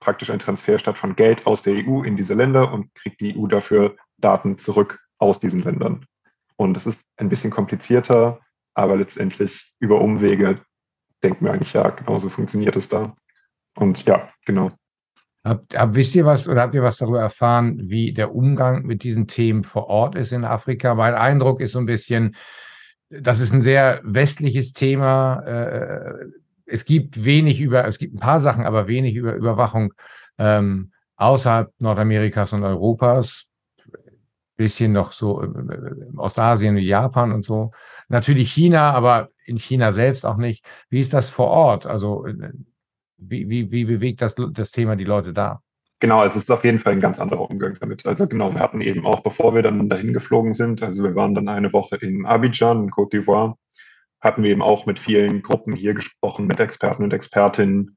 [0.00, 3.36] praktisch ein Transfer statt von Geld aus der EU in diese Länder und kriegt die
[3.36, 6.06] EU dafür Daten zurück aus diesen Ländern.
[6.60, 8.38] Und es ist ein bisschen komplizierter,
[8.74, 10.60] aber letztendlich über Umwege
[11.22, 13.16] denken wir eigentlich, ja, genauso funktioniert es da.
[13.76, 14.70] Und ja, genau.
[15.42, 19.04] Habt, habt, wisst ihr was oder habt ihr was darüber erfahren, wie der Umgang mit
[19.04, 20.94] diesen Themen vor Ort ist in Afrika?
[20.94, 22.36] Mein Eindruck ist so ein bisschen,
[23.08, 25.40] das ist ein sehr westliches Thema.
[25.40, 26.26] Äh,
[26.66, 29.94] es gibt wenig über, es gibt ein paar Sachen, aber wenig über Überwachung
[30.36, 33.49] ähm, außerhalb Nordamerikas und Europas
[34.60, 35.48] bisschen noch so äh,
[36.18, 37.70] Ostasien wie Japan und so.
[38.08, 40.66] Natürlich China, aber in China selbst auch nicht.
[40.90, 41.86] Wie ist das vor Ort?
[41.86, 42.52] Also äh,
[43.16, 45.62] wie, wie, wie bewegt das, das Thema die Leute da?
[45.98, 48.04] Genau, es ist auf jeden Fall ein ganz anderer Umgang damit.
[48.04, 51.34] Also genau, wir hatten eben auch, bevor wir dann dahin geflogen sind, also wir waren
[51.34, 53.54] dann eine Woche in Abidjan, in Côte d'Ivoire.
[54.20, 57.96] hatten wir eben auch mit vielen Gruppen hier gesprochen, mit Experten und Expertinnen.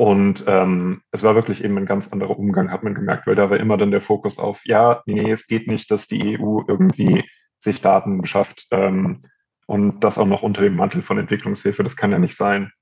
[0.00, 3.50] Und ähm, es war wirklich eben ein ganz anderer Umgang, hat man gemerkt, weil da
[3.50, 7.22] war immer dann der Fokus auf, ja, nee, es geht nicht, dass die EU irgendwie
[7.58, 9.20] sich Daten beschafft ähm,
[9.66, 12.72] und das auch noch unter dem Mantel von Entwicklungshilfe, das kann ja nicht sein.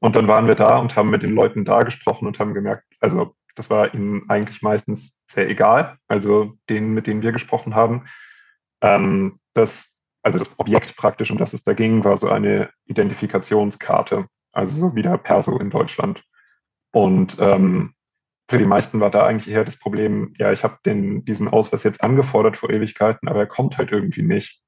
[0.00, 2.84] Und dann waren wir da und haben mit den Leuten da gesprochen und haben gemerkt,
[3.00, 8.06] also das war ihnen eigentlich meistens sehr egal, also denen, mit denen wir gesprochen haben.
[8.80, 14.28] Ähm, das, also das Objekt praktisch, um das es da ging, war so eine Identifikationskarte
[14.52, 16.22] also so wie der Perso in Deutschland.
[16.92, 17.94] Und ähm,
[18.48, 22.02] für die meisten war da eigentlich eher das Problem, ja, ich habe diesen Ausweis jetzt
[22.02, 24.60] angefordert vor Ewigkeiten, aber er kommt halt irgendwie nicht.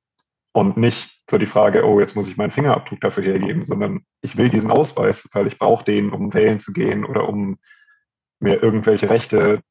[0.52, 4.36] Und nicht so die Frage, oh, jetzt muss ich meinen Fingerabdruck dafür hergeben, sondern ich
[4.36, 7.58] will diesen Ausweis, weil ich brauche den, um wählen zu gehen oder um
[8.38, 9.62] mir irgendwelche Rechte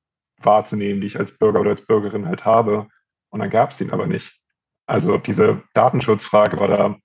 [0.41, 2.87] wahrzunehmen, die ich als Bürger oder als Bürgerin halt habe.
[3.29, 4.37] Und dann gab es den aber nicht.
[4.85, 6.97] Also diese Datenschutzfrage war da,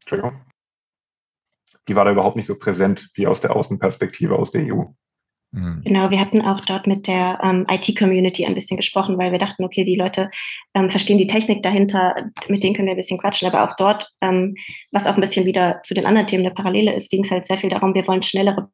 [0.00, 0.40] Entschuldigung,
[1.88, 4.84] die war da überhaupt nicht so präsent wie aus der Außenperspektive aus der EU.
[5.52, 5.82] Mhm.
[5.84, 9.64] Genau, wir hatten auch dort mit der ähm, IT-Community ein bisschen gesprochen, weil wir dachten,
[9.64, 10.30] okay, die Leute
[10.74, 12.14] ähm, verstehen die Technik dahinter,
[12.48, 14.54] mit denen können wir ein bisschen quatschen, aber auch dort, ähm,
[14.92, 17.44] was auch ein bisschen wieder zu den anderen Themen der Parallele ist, ging es halt
[17.44, 18.70] sehr viel darum, wir wollen schnellere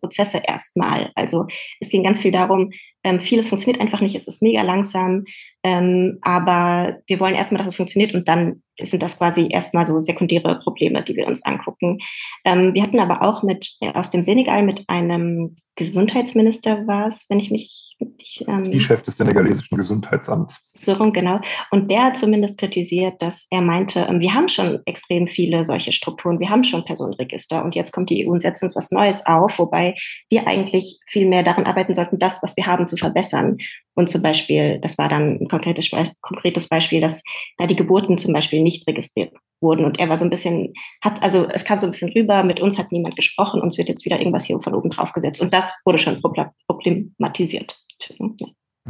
[0.00, 1.12] Prozesse erstmal.
[1.14, 1.46] Also
[1.80, 2.70] es ging ganz viel darum,
[3.04, 5.24] ähm, vieles funktioniert einfach nicht, es ist mega langsam,
[5.62, 9.98] ähm, aber wir wollen erstmal, dass es funktioniert und dann sind das quasi erstmal so
[9.98, 11.98] sekundäre Probleme, die wir uns angucken.
[12.44, 17.24] Ähm, wir hatten aber auch mit äh, aus dem Senegal mit einem Gesundheitsminister war es,
[17.30, 20.70] wenn ich mich ich, ähm, die Chef des senegalesischen Gesundheitsamts.
[20.74, 21.40] So genau.
[21.70, 25.92] Und der hat zumindest kritisiert, dass er meinte, ähm, wir haben schon extrem viele solche
[25.92, 29.24] Strukturen, wir haben schon Personenregister und jetzt kommt die EU und setzt uns was Neues
[29.26, 29.94] auf, wobei
[30.28, 33.58] wir eigentlich viel mehr daran arbeiten sollten, das, was wir haben, zu verbessern.
[33.94, 37.22] Und zum Beispiel, das war dann ein konkretes, konkretes Beispiel, dass
[37.58, 39.84] da die Geburten zum Beispiel nicht registriert wurden.
[39.84, 42.60] Und er war so ein bisschen, hat, also es kam so ein bisschen rüber, mit
[42.60, 45.40] uns hat niemand gesprochen, uns wird jetzt wieder irgendwas hier von oben drauf gesetzt.
[45.40, 46.20] Und das wurde schon
[46.66, 47.78] problematisiert.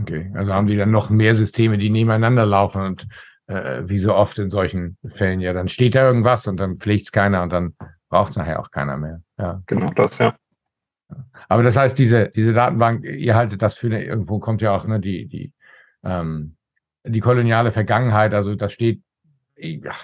[0.00, 3.06] Okay, also haben die dann noch mehr Systeme, die nebeneinander laufen und
[3.46, 7.06] äh, wie so oft in solchen Fällen, ja, dann steht da irgendwas und dann pflegt
[7.06, 7.74] es keiner und dann
[8.08, 9.20] braucht es nachher auch keiner mehr.
[9.38, 9.62] Ja.
[9.66, 10.35] Genau das, ja.
[11.48, 14.87] Aber das heißt, diese, diese Datenbank, ihr haltet das für eine, irgendwo kommt ja auch
[14.87, 15.52] ne, die, die,
[16.02, 16.56] ähm,
[17.04, 19.02] die koloniale Vergangenheit, also da steht
[19.62, 19.94] ja,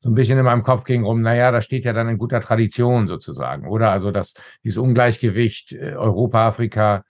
[0.00, 2.40] so ein bisschen in meinem Kopf ging rum, naja, da steht ja dann in guter
[2.40, 3.90] Tradition sozusagen, oder?
[3.90, 7.04] Also dass dieses Ungleichgewicht äh, Europa, Afrika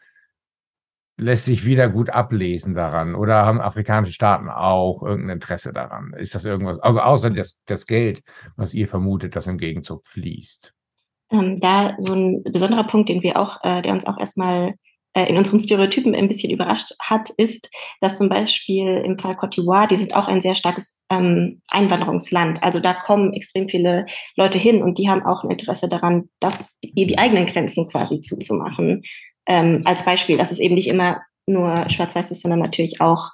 [1.18, 6.14] lässt sich wieder gut ablesen daran oder haben afrikanische Staaten auch irgendein Interesse daran?
[6.16, 8.22] Ist das irgendwas, also außer das, das Geld,
[8.56, 10.72] was ihr vermutet, das im Gegenzug fließt?
[11.30, 14.74] Ähm, da so ein besonderer Punkt, den wir auch, äh, der uns auch erstmal
[15.26, 17.68] in unseren Stereotypen ein bisschen überrascht hat, ist,
[18.00, 22.62] dass zum Beispiel im Fall Côte d'Ivoire, die sind auch ein sehr starkes ähm, Einwanderungsland.
[22.62, 26.58] Also da kommen extrem viele Leute hin und die haben auch ein Interesse daran, das,
[26.82, 29.02] die eigenen Grenzen quasi zuzumachen.
[29.46, 33.30] Ähm, als Beispiel, dass es eben nicht immer nur schwarz-weiß ist, sondern natürlich auch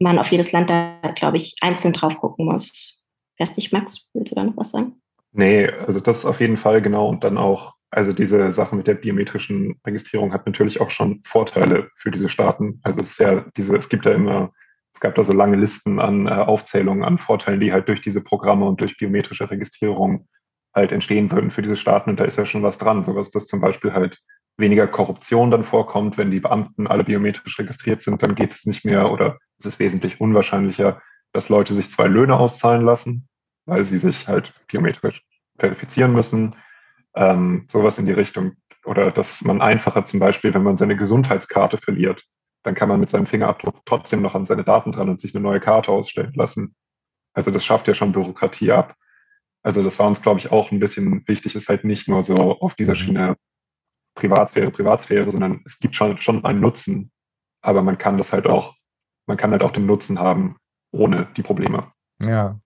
[0.00, 3.02] man auf jedes Land da, glaube ich, einzeln drauf gucken muss.
[3.38, 5.00] Weiß nicht, Max, willst du da noch was sagen?
[5.32, 7.08] Nee, also das auf jeden Fall genau.
[7.08, 11.90] Und dann auch, also diese Sache mit der biometrischen Registrierung hat natürlich auch schon Vorteile
[11.96, 12.80] für diese Staaten.
[12.82, 14.52] Also es ist ja diese, es gibt ja immer,
[14.94, 18.22] es gab da so lange Listen an äh, Aufzählungen an Vorteilen, die halt durch diese
[18.22, 20.28] Programme und durch biometrische Registrierung
[20.72, 22.10] halt entstehen würden für diese Staaten.
[22.10, 23.02] Und da ist ja schon was dran.
[23.02, 24.18] Sowas, dass zum Beispiel halt
[24.56, 28.84] weniger Korruption dann vorkommt, wenn die Beamten alle biometrisch registriert sind, dann geht es nicht
[28.84, 31.00] mehr oder es ist wesentlich unwahrscheinlicher,
[31.32, 33.28] dass Leute sich zwei Löhne auszahlen lassen,
[33.66, 35.24] weil sie sich halt biometrisch
[35.58, 36.54] verifizieren müssen.
[37.14, 38.52] Ähm, sowas in die Richtung.
[38.84, 42.24] Oder dass man einfacher zum Beispiel, wenn man seine Gesundheitskarte verliert,
[42.62, 45.42] dann kann man mit seinem Fingerabdruck trotzdem noch an seine Daten dran und sich eine
[45.42, 46.74] neue Karte ausstellen lassen.
[47.34, 48.94] Also das schafft ja schon Bürokratie ab.
[49.62, 52.34] Also das war uns, glaube ich, auch ein bisschen wichtig, ist halt nicht nur so
[52.34, 53.36] auf dieser Schiene
[54.14, 57.12] Privatsphäre, Privatsphäre, sondern es gibt schon, schon einen Nutzen.
[57.62, 58.74] Aber man kann das halt auch,
[59.26, 60.56] man kann halt auch den Nutzen haben
[60.92, 61.92] ohne die Probleme.
[62.20, 62.58] Ja,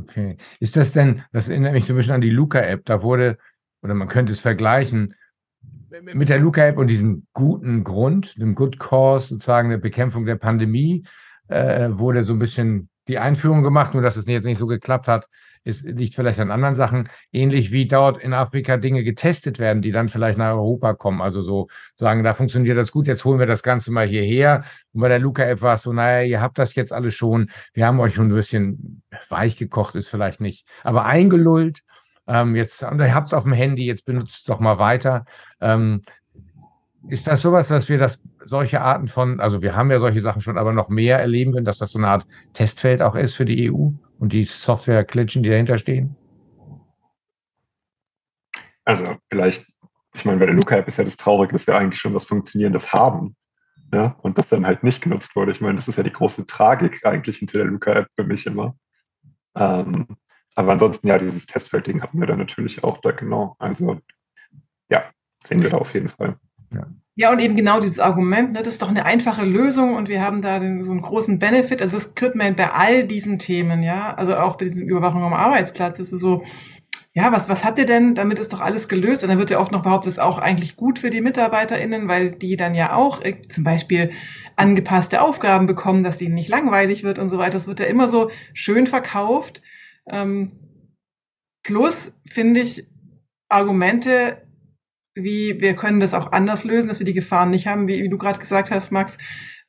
[0.00, 0.36] Okay.
[0.58, 3.38] Ist das denn, das erinnert mich so ein bisschen an die Luca-App, da wurde,
[3.84, 5.14] oder man könnte es vergleichen,
[6.00, 11.04] mit der Luca-App und diesem guten Grund, dem Good Cause, sozusagen der Bekämpfung der Pandemie,
[11.46, 15.06] äh, wurde so ein bisschen die Einführung gemacht, nur dass es jetzt nicht so geklappt
[15.06, 15.28] hat,
[15.64, 19.92] es liegt vielleicht an anderen Sachen, ähnlich wie dort in Afrika Dinge getestet werden, die
[19.92, 21.22] dann vielleicht nach Europa kommen.
[21.22, 24.64] Also so sagen, da funktioniert das gut, jetzt holen wir das Ganze mal hierher.
[24.92, 27.86] Und bei der Luca-App war es so, naja, ihr habt das jetzt alles schon, wir
[27.86, 31.80] haben euch schon ein bisschen weich gekocht, ist vielleicht nicht, aber eingelullt.
[32.26, 35.24] Ähm, jetzt, ihr habt es auf dem Handy, jetzt benutzt es doch mal weiter.
[35.60, 36.02] Ähm,
[37.08, 40.40] ist das sowas, dass wir das solche Arten von, also wir haben ja solche Sachen
[40.40, 43.44] schon, aber noch mehr erleben würden, dass das so eine Art Testfeld auch ist für
[43.44, 43.90] die EU?
[44.18, 46.16] und die Software-Klitschen, die dahinter stehen?
[48.84, 49.66] Also vielleicht,
[50.14, 52.92] ich meine, bei der Luca-App ist ja das Traurige, dass wir eigentlich schon was Funktionierendes
[52.92, 53.36] haben.
[53.92, 55.52] Ja, und das dann halt nicht genutzt wurde.
[55.52, 58.74] Ich meine, das ist ja die große Tragik eigentlich hinter der Luca-App für mich immer.
[59.54, 60.06] Ähm,
[60.54, 63.56] aber ansonsten, ja, dieses Testfeldding hatten wir dann natürlich auch da genau.
[63.58, 64.00] Also
[64.90, 65.04] ja,
[65.44, 66.36] sehen wir da auf jeden Fall.
[66.72, 66.86] Ja.
[67.16, 70.20] Ja, und eben genau dieses Argument, ne, das ist doch eine einfache Lösung und wir
[70.20, 71.80] haben da den, so einen großen Benefit.
[71.80, 75.32] Also das kriegt man bei all diesen Themen, ja, also auch bei diesem Überwachung am
[75.32, 75.98] Arbeitsplatz.
[75.98, 76.42] Das ist so,
[77.12, 78.16] ja, was, was habt ihr denn?
[78.16, 79.22] Damit ist doch alles gelöst.
[79.22, 82.08] Und dann wird ja oft noch behauptet, das ist auch eigentlich gut für die MitarbeiterInnen,
[82.08, 84.10] weil die dann ja auch äh, zum Beispiel
[84.56, 87.52] angepasste Aufgaben bekommen, dass denen nicht langweilig wird und so weiter.
[87.52, 89.62] Das wird ja immer so schön verkauft.
[90.08, 90.52] Ähm,
[91.62, 92.86] plus finde ich
[93.48, 94.44] Argumente
[95.14, 98.08] wie wir können das auch anders lösen, dass wir die Gefahren nicht haben, wie, wie
[98.08, 99.18] du gerade gesagt hast, Max,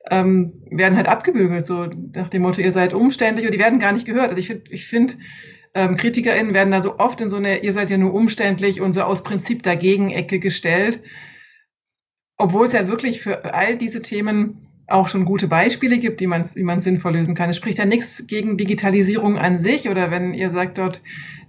[0.09, 3.91] ähm, werden halt abgebügelt, so nach dem Motto, ihr seid umständlich und die werden gar
[3.91, 4.29] nicht gehört.
[4.29, 5.17] Also ich finde, ich find,
[5.73, 8.93] ähm, KritikerInnen werden da so oft in so eine, ihr seid ja nur umständlich und
[8.93, 11.01] so aus Prinzip dagegen Ecke gestellt,
[12.37, 16.45] obwohl es ja wirklich für all diese Themen auch schon gute Beispiele gibt, die man
[16.55, 17.49] wie man sinnvoll lösen kann.
[17.49, 21.01] Es spricht ja nichts gegen Digitalisierung an sich oder wenn ihr sagt dort,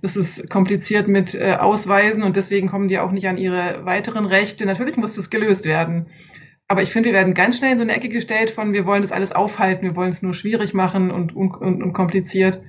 [0.02, 4.26] es ist kompliziert mit äh, Ausweisen und deswegen kommen die auch nicht an ihre weiteren
[4.26, 4.64] Rechte.
[4.64, 6.06] Natürlich muss das gelöst werden.
[6.68, 9.02] Aber ich finde, wir werden ganz schnell in so eine Ecke gestellt von, wir wollen
[9.02, 12.60] das alles aufhalten, wir wollen es nur schwierig machen und, und, und kompliziert.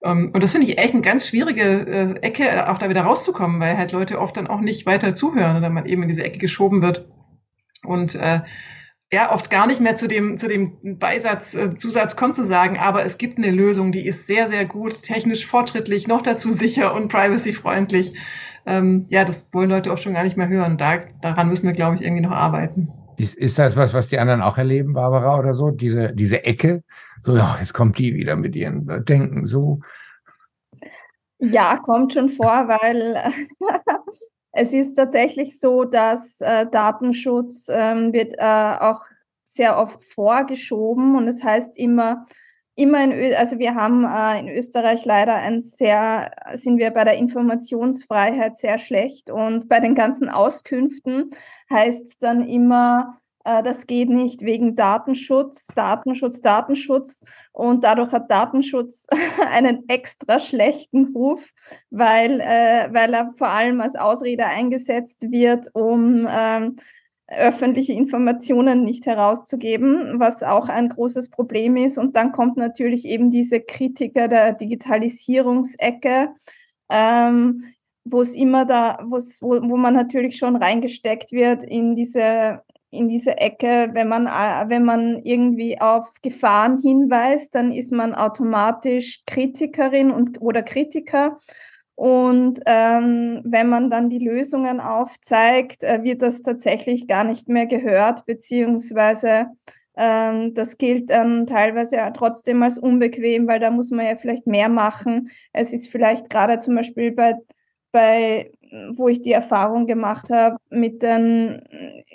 [0.00, 3.02] Um, ähm, und das finde ich echt eine ganz schwierige äh, Ecke, auch da wieder
[3.02, 6.24] rauszukommen, weil halt Leute oft dann auch nicht weiter zuhören oder man eben in diese
[6.24, 7.08] Ecke geschoben wird.
[7.84, 8.40] Und äh,
[9.10, 12.78] ja, oft gar nicht mehr zu dem, zu dem Beisatz, äh, Zusatz kommt zu sagen,
[12.78, 16.94] aber es gibt eine Lösung, die ist sehr, sehr gut, technisch fortschrittlich, noch dazu sicher
[16.94, 18.14] und privacy-freundlich.
[18.66, 20.76] Ähm, ja, das wollen Leute auch schon gar nicht mehr hören.
[20.76, 22.88] Da, daran müssen wir, glaube ich, irgendwie noch arbeiten.
[23.16, 25.70] Ist, ist das was, was die anderen auch erleben, Barbara, oder so?
[25.70, 26.82] Diese, diese Ecke?
[27.22, 29.80] So, ja, jetzt kommt die wieder mit ihren Denken, so.
[31.38, 33.16] Ja, kommt schon vor, weil
[34.52, 39.02] Es ist tatsächlich so, dass äh, Datenschutz ähm, wird äh, auch
[39.44, 42.26] sehr oft vorgeschoben und es das heißt immer,
[42.74, 47.04] immer in, Ö also wir haben äh, in Österreich leider ein sehr, sind wir bei
[47.04, 51.30] der Informationsfreiheit sehr schlecht und bei den ganzen Auskünften
[51.70, 53.20] heißt es dann immer,
[53.62, 57.22] das geht nicht wegen Datenschutz, Datenschutz, Datenschutz.
[57.52, 59.06] Und dadurch hat Datenschutz
[59.52, 61.48] einen extra schlechten Ruf,
[61.90, 66.76] weil, äh, weil er vor allem als Ausrede eingesetzt wird, um ähm,
[67.28, 71.98] öffentliche Informationen nicht herauszugeben, was auch ein großes Problem ist.
[71.98, 76.30] Und dann kommt natürlich eben diese Kritiker der Digitalisierungsecke,
[76.90, 77.64] ähm,
[78.04, 83.36] wo es immer da, wo, wo man natürlich schon reingesteckt wird in diese in diese
[83.38, 90.10] Ecke, wenn man, äh, wenn man irgendwie auf Gefahren hinweist, dann ist man automatisch Kritikerin
[90.10, 91.38] und, oder Kritiker.
[91.94, 97.66] Und ähm, wenn man dann die Lösungen aufzeigt, äh, wird das tatsächlich gar nicht mehr
[97.66, 99.48] gehört, beziehungsweise
[99.96, 104.46] ähm, das gilt dann teilweise ja trotzdem als unbequem, weil da muss man ja vielleicht
[104.46, 105.30] mehr machen.
[105.52, 107.34] Es ist vielleicht gerade zum Beispiel bei,
[107.90, 108.52] bei
[108.92, 111.62] wo ich die Erfahrung gemacht habe, mit den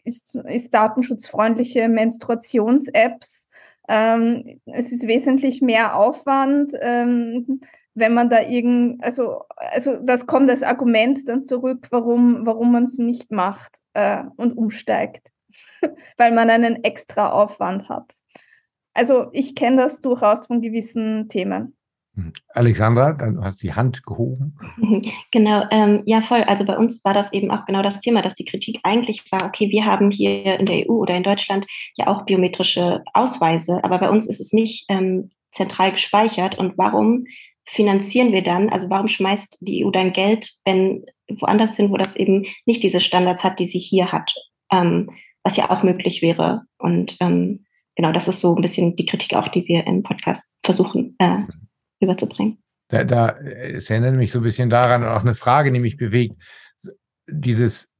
[0.04, 3.48] ist, ist datenschutzfreundliche Menstruations-Apps.
[3.88, 7.62] Ähm, es ist wesentlich mehr Aufwand, ähm,
[7.96, 12.84] wenn man da irgend, also, also das kommt als Argument dann zurück, warum, warum man
[12.84, 15.32] es nicht macht äh, und umsteigt,
[16.18, 18.12] weil man einen extra Aufwand hat.
[18.94, 21.76] Also ich kenne das durchaus von gewissen Themen.
[22.50, 24.56] Alexandra, dann hast du die Hand gehoben.
[25.32, 26.44] Genau, ähm, ja voll.
[26.44, 29.46] Also bei uns war das eben auch genau das Thema, dass die Kritik eigentlich war,
[29.46, 33.98] okay, wir haben hier in der EU oder in Deutschland ja auch biometrische Ausweise, aber
[33.98, 36.58] bei uns ist es nicht ähm, zentral gespeichert.
[36.58, 37.26] Und warum
[37.66, 41.06] finanzieren wir dann, also warum schmeißt die EU dann Geld, wenn
[41.40, 44.32] woanders sind, wo das eben nicht diese Standards hat, die sie hier hat,
[44.72, 45.10] ähm,
[45.44, 46.64] was ja auch möglich wäre.
[46.78, 50.50] Und ähm, genau, das ist so ein bisschen die Kritik auch, die wir im Podcast
[50.64, 51.40] versuchen äh,
[52.04, 52.60] rüberzubringen.
[52.90, 56.36] Da, da, es erinnert mich so ein bisschen daran, auch eine Frage, die mich bewegt.
[57.28, 57.94] Dieses,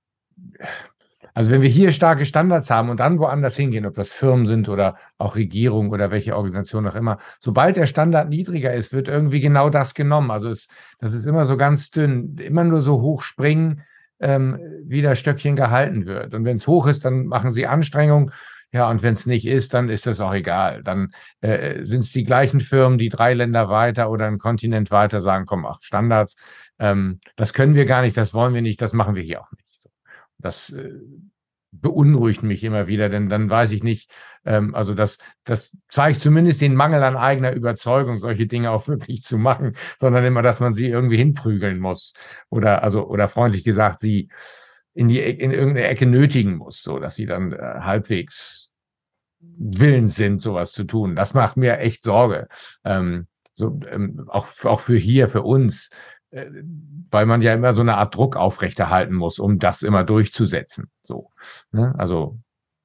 [1.34, 4.70] also wenn wir hier starke Standards haben und dann woanders hingehen, ob das Firmen sind
[4.70, 9.40] oder auch Regierung oder welche Organisation auch immer, sobald der Standard niedriger ist, wird irgendwie
[9.40, 10.30] genau das genommen.
[10.30, 10.68] Also es,
[11.00, 13.84] das ist immer so ganz dünn, immer nur so hoch springen,
[14.20, 16.36] ähm, wie das Stöckchen gehalten wird.
[16.36, 18.32] Und wenn es hoch ist, dann machen sie Anstrengungen
[18.74, 20.84] ja, und wenn es nicht ist, dann ist das auch egal.
[20.84, 25.22] Dann äh, sind es die gleichen Firmen, die drei Länder weiter oder einen Kontinent weiter
[25.22, 26.36] sagen, komm, ach, Standards,
[26.80, 29.52] ähm, das können wir gar nicht, das wollen wir nicht, das machen wir hier auch
[29.52, 29.90] nicht.
[30.40, 30.90] Das, äh,
[31.82, 34.10] beunruhigt mich immer wieder, denn dann weiß ich nicht,
[34.46, 39.24] ähm, also das, das zeigt zumindest den Mangel an eigener Überzeugung, solche Dinge auch wirklich
[39.24, 42.14] zu machen, sondern immer, dass man sie irgendwie hinprügeln muss
[42.50, 44.30] oder also oder freundlich gesagt sie
[44.94, 48.63] in die in irgendeine Ecke nötigen muss, so dass sie dann äh, halbwegs
[49.58, 51.16] willens sind, sowas zu tun.
[51.16, 52.48] Das macht mir echt Sorge.
[52.84, 55.92] Ähm, so ähm, auch auch für hier für uns
[56.32, 56.50] äh,
[57.12, 60.90] weil man ja immer so eine Art Druck aufrechterhalten muss, um das immer durchzusetzen.
[61.04, 61.30] So,
[61.72, 61.94] ne?
[61.98, 62.40] Also,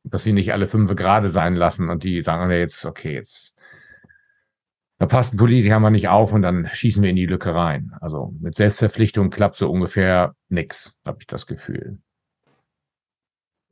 [0.04, 3.58] dass sie nicht alle fünf gerade sein lassen und die sagen ja jetzt, okay, jetzt
[4.98, 7.92] da passt ein Politiker mal nicht auf und dann schießen wir in die Lücke rein.
[8.00, 12.00] Also mit Selbstverpflichtung klappt so ungefähr nix, habe ich das Gefühl.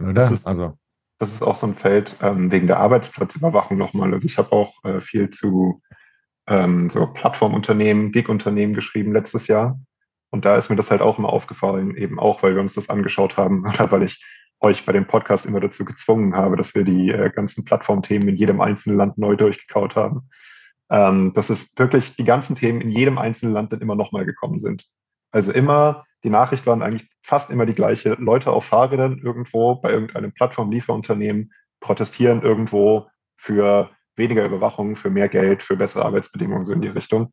[0.00, 0.12] Oder?
[0.12, 0.78] Das ist, also
[1.18, 4.12] das ist auch so ein Feld ähm, wegen der Arbeitsplatzüberwachung nochmal.
[4.12, 5.82] Also ich habe auch äh, viel zu
[6.46, 9.80] ähm, so Plattformunternehmen, Gig-Unternehmen geschrieben letztes Jahr.
[10.30, 12.90] Und da ist mir das halt auch immer aufgefallen, eben auch, weil wir uns das
[12.90, 14.24] angeschaut haben oder weil ich
[14.60, 18.36] euch bei dem Podcast immer dazu gezwungen habe, dass wir die äh, ganzen Plattformthemen in
[18.36, 20.30] jedem einzelnen Land neu durchgekaut haben.
[20.88, 24.58] Ähm, dass es wirklich die ganzen Themen in jedem einzelnen Land dann immer nochmal gekommen
[24.58, 24.86] sind.
[25.32, 28.14] Also immer, die Nachricht waren eigentlich fast immer die gleiche.
[28.18, 35.62] Leute auf Fahrrädern irgendwo bei irgendeinem Plattformlieferunternehmen protestieren irgendwo für weniger Überwachung, für mehr Geld,
[35.62, 37.32] für bessere Arbeitsbedingungen, so in die Richtung.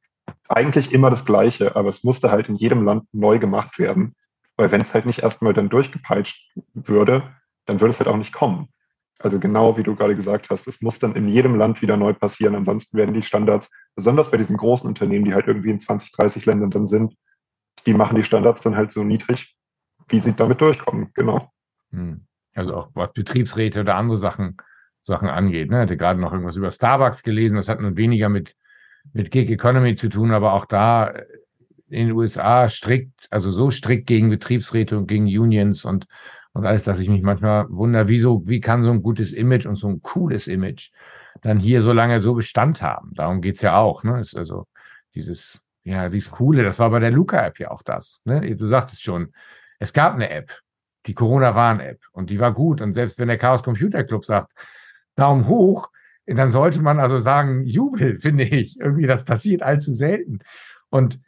[0.49, 4.15] Eigentlich immer das Gleiche, aber es musste halt in jedem Land neu gemacht werden.
[4.57, 8.33] Weil wenn es halt nicht erstmal dann durchgepeitscht würde, dann würde es halt auch nicht
[8.33, 8.67] kommen.
[9.19, 12.13] Also genau wie du gerade gesagt hast, es muss dann in jedem Land wieder neu
[12.13, 12.55] passieren.
[12.55, 16.45] Ansonsten werden die Standards, besonders bei diesen großen Unternehmen, die halt irgendwie in 20, 30
[16.45, 17.15] Ländern dann sind,
[17.85, 19.55] die machen die Standards dann halt so niedrig,
[20.09, 21.11] wie sie damit durchkommen.
[21.13, 21.51] Genau.
[21.91, 22.25] Hm.
[22.55, 24.57] Also auch was Betriebsräte oder andere Sachen
[25.03, 25.69] Sachen angeht.
[25.69, 25.79] Ne?
[25.79, 27.55] Hatte gerade noch irgendwas über Starbucks gelesen.
[27.55, 28.55] Das hat nun weniger mit,
[29.11, 31.13] mit Gig Economy zu tun, aber auch da
[31.89, 36.07] in den USA strikt, also so strikt gegen Betriebsräte und gegen Unions und,
[36.53, 39.75] und alles, dass ich mich manchmal wundere, wieso, wie kann so ein gutes Image und
[39.75, 40.91] so ein cooles Image
[41.41, 43.13] dann hier so lange so Bestand haben?
[43.13, 44.03] Darum geht's ja auch.
[44.03, 44.19] Ne?
[44.19, 44.65] Ist also
[45.13, 48.21] dieses, ja, dieses Coole, das war bei der Luca-App ja auch das.
[48.25, 48.55] Ne?
[48.55, 49.33] Du sagtest schon,
[49.79, 50.51] es gab eine App,
[51.05, 52.81] die Corona-Warn-App und die war gut.
[52.81, 54.51] Und selbst wenn der Chaos Computer Club sagt,
[55.15, 55.89] Daumen hoch,
[56.25, 58.79] dann sollte man also sagen, Jubel, finde ich.
[58.79, 60.39] Irgendwie, das passiert allzu selten.
[60.89, 61.19] Und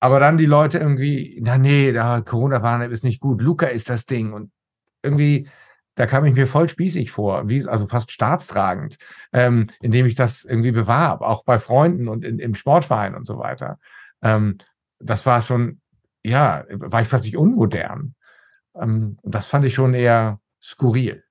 [0.00, 4.04] aber dann die Leute irgendwie, na nee, da Corona-Warn-App ist nicht gut, Luca ist das
[4.04, 4.32] Ding.
[4.32, 4.50] Und
[5.02, 5.48] irgendwie,
[5.94, 8.98] da kam ich mir voll spießig vor, wie, also fast staatstragend,
[9.32, 13.38] ähm, indem ich das irgendwie bewarb, auch bei Freunden und in, im Sportverein und so
[13.38, 13.78] weiter.
[14.22, 14.58] Ähm,
[14.98, 15.80] das war schon,
[16.22, 18.14] ja, war ich plötzlich unmodern.
[18.74, 21.24] Ähm, das fand ich schon eher skurril.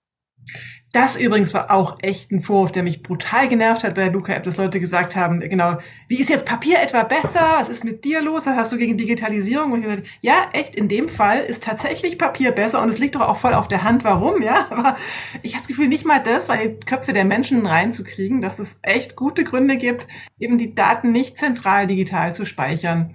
[0.94, 4.44] Das übrigens war auch echt ein Vorwurf, der mich brutal genervt hat bei der Luca-App,
[4.44, 5.78] dass Leute gesagt haben, genau,
[6.10, 7.60] wie ist jetzt Papier etwa besser?
[7.60, 8.46] Was ist mit dir los?
[8.46, 9.72] Was hast du gegen Digitalisierung?
[9.72, 13.16] Und ich gesagt, ja, echt, in dem Fall ist tatsächlich Papier besser und es liegt
[13.16, 14.68] doch auch voll auf der Hand, warum, ja?
[14.70, 14.98] Aber
[15.44, 18.78] ich habe das Gefühl, nicht mal das, weil die Köpfe der Menschen reinzukriegen, dass es
[18.82, 23.14] echt gute Gründe gibt, eben die Daten nicht zentral digital zu speichern.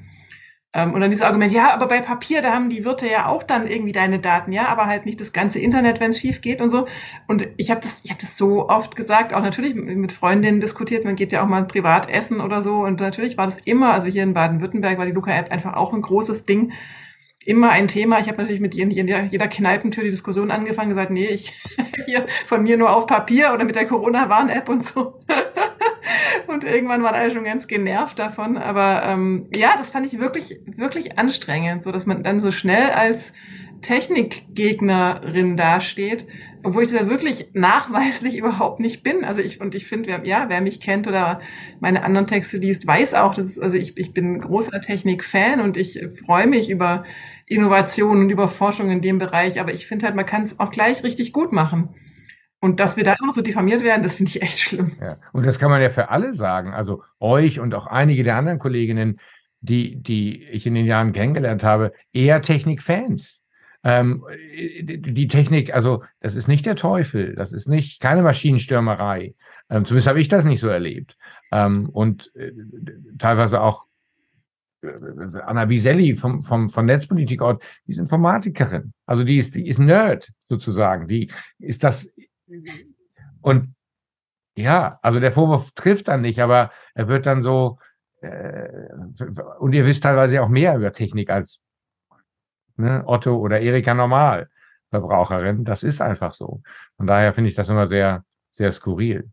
[0.76, 3.42] Ähm, und dann dieses Argument, ja, aber bei Papier, da haben die Wirte ja auch
[3.42, 6.60] dann irgendwie deine Daten, ja, aber halt nicht das ganze Internet, wenn es schief geht
[6.60, 6.86] und so.
[7.26, 11.06] Und ich habe das, ich habe das so oft gesagt, auch natürlich mit Freundinnen diskutiert,
[11.06, 12.84] man geht ja auch mal privat essen oder so.
[12.84, 16.02] Und natürlich war das immer, also hier in Baden-Württemberg war die Luca-App einfach auch ein
[16.02, 16.72] großes Ding
[17.46, 18.18] immer ein Thema.
[18.18, 21.54] Ich habe natürlich mit jeder, jeder Kneipentür die Diskussion angefangen, gesagt, nee, ich
[22.06, 25.22] hier von mir nur auf Papier oder mit der Corona-Warn-App und so.
[26.46, 28.56] Und irgendwann waren alle schon ganz genervt davon.
[28.56, 32.90] Aber ähm, ja, das fand ich wirklich, wirklich anstrengend, so dass man dann so schnell
[32.90, 33.32] als
[33.82, 36.26] Technikgegnerin dasteht,
[36.62, 39.24] obwohl ich da wirklich nachweislich überhaupt nicht bin.
[39.24, 41.40] Also ich, und ich finde, ja, wer mich kennt oder
[41.80, 46.00] meine anderen Texte liest, weiß auch, dass, also ich, ich bin großer Technik-Fan und ich
[46.24, 47.04] freue mich über
[47.46, 50.70] Innovation und über Forschung in dem Bereich, aber ich finde halt, man kann es auch
[50.72, 51.90] gleich richtig gut machen.
[52.60, 54.92] Und dass wir da immer so diffamiert werden, das finde ich echt schlimm.
[55.00, 55.18] Ja.
[55.32, 56.72] Und das kann man ja für alle sagen.
[56.72, 59.20] Also euch und auch einige der anderen Kolleginnen,
[59.60, 63.42] die, die ich in den Jahren kennengelernt habe, eher Technikfans.
[63.84, 69.34] Ähm, die Technik, also das ist nicht der Teufel, das ist nicht keine Maschinenstürmerei.
[69.70, 71.16] Ähm, zumindest habe ich das nicht so erlebt.
[71.52, 72.52] Ähm, und äh,
[73.18, 73.84] teilweise auch
[74.82, 78.92] Anna Biselli vom, vom, von Netzpolitikort, die ist Informatikerin.
[79.06, 81.08] Also die ist, die ist Nerd sozusagen.
[81.08, 82.12] Die ist das.
[83.40, 83.74] Und
[84.56, 87.78] ja, also der Vorwurf trifft dann nicht, aber er wird dann so,
[88.22, 88.88] äh,
[89.58, 91.62] und ihr wisst teilweise auch mehr über Technik als
[92.76, 94.48] ne, Otto oder Erika Normal
[94.90, 95.64] Verbraucherin.
[95.64, 96.62] Das ist einfach so.
[96.96, 99.30] Von daher finde ich das immer sehr, sehr skurril.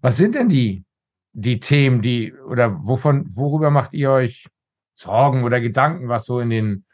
[0.00, 0.84] Was sind denn die,
[1.32, 4.48] die Themen, die, oder wovon, worüber macht ihr euch
[4.94, 6.84] Sorgen oder Gedanken, was so in den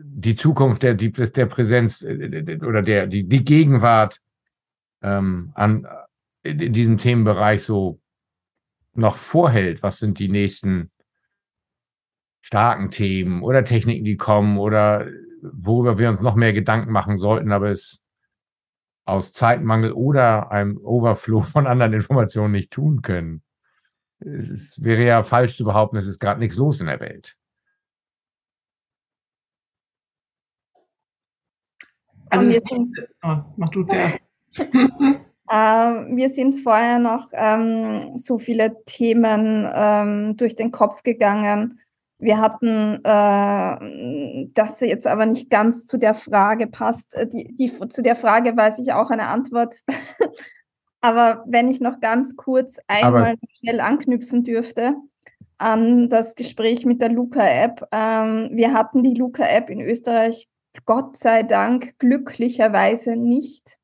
[0.00, 4.20] die Zukunft der, der Präsenz äh, oder der, die, die Gegenwart
[5.02, 5.86] ähm, an,
[6.42, 8.00] in diesem Themenbereich so
[8.94, 9.82] noch vorhält?
[9.82, 10.90] Was sind die nächsten
[12.40, 15.06] starken Themen oder Techniken, die kommen oder
[15.42, 18.02] worüber wir uns noch mehr Gedanken machen sollten, aber es
[19.04, 23.42] aus Zeitmangel oder einem Overflow von anderen Informationen nicht tun können?
[24.20, 27.36] Es wäre ja falsch zu behaupten, es ist gerade nichts los in der Welt.
[32.32, 34.16] Also, wir sind, oh, mach du zuerst.
[35.50, 41.78] äh, mir sind vorher noch ähm, so viele Themen ähm, durch den Kopf gegangen.
[42.18, 47.14] Wir hatten, äh, das jetzt aber nicht ganz zu der Frage passt.
[47.16, 49.76] Äh, die, die, zu der Frage weiß ich auch eine Antwort.
[51.02, 54.94] aber wenn ich noch ganz kurz einmal aber schnell anknüpfen dürfte
[55.58, 57.86] an das Gespräch mit der Luca-App.
[57.92, 60.48] Ähm, wir hatten die Luca-App in Österreich
[60.84, 63.78] Gott sei Dank glücklicherweise nicht.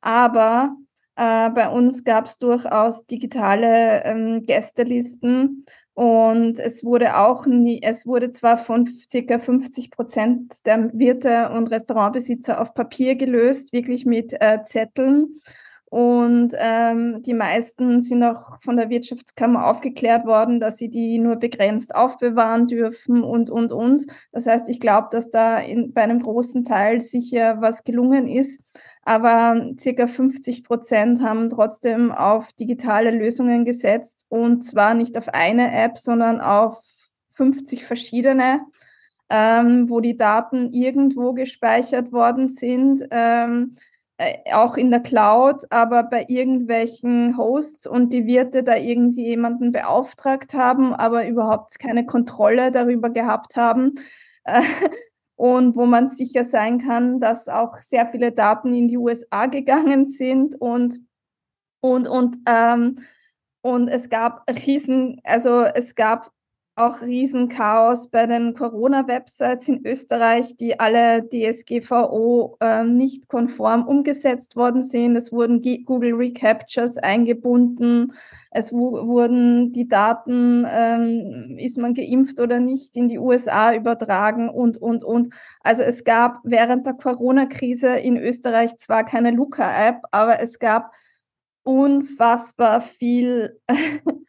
[0.00, 0.76] Aber
[1.16, 5.64] äh, bei uns gab es durchaus digitale ähm, Gästelisten
[5.94, 11.70] und es wurde auch nie, es wurde zwar von circa 50 Prozent der Wirte und
[11.70, 15.40] Restaurantbesitzer auf Papier gelöst, wirklich mit äh, Zetteln.
[15.94, 21.36] Und ähm, die meisten sind auch von der Wirtschaftskammer aufgeklärt worden, dass sie die nur
[21.36, 24.04] begrenzt aufbewahren dürfen und, und, und.
[24.32, 28.60] Das heißt, ich glaube, dass da in, bei einem großen Teil sicher was gelungen ist.
[29.02, 35.72] Aber circa 50 Prozent haben trotzdem auf digitale Lösungen gesetzt und zwar nicht auf eine
[35.72, 36.80] App, sondern auf
[37.34, 38.62] 50 verschiedene,
[39.30, 43.06] ähm, wo die Daten irgendwo gespeichert worden sind.
[43.12, 43.93] Ähm, äh,
[44.52, 50.54] auch in der Cloud, aber bei irgendwelchen Hosts und die Wirte da irgendwie jemanden beauftragt
[50.54, 53.94] haben, aber überhaupt keine Kontrolle darüber gehabt haben.
[54.44, 54.62] Äh,
[55.36, 60.04] und wo man sicher sein kann, dass auch sehr viele Daten in die USA gegangen
[60.04, 61.00] sind und
[61.80, 62.96] und und ähm,
[63.62, 66.30] und es gab riesen, also es gab
[66.76, 74.82] auch Riesenchaos bei den Corona-Websites in Österreich, die alle DSGVO äh, nicht konform umgesetzt worden
[74.82, 75.14] sind.
[75.14, 78.12] Es wurden Google Recaptures eingebunden.
[78.50, 84.76] Es wurden die Daten, ähm, ist man geimpft oder nicht, in die USA übertragen und,
[84.76, 85.32] und, und.
[85.60, 90.92] Also es gab während der Corona-Krise in Österreich zwar keine Luca-App, aber es gab
[91.62, 93.60] unfassbar viel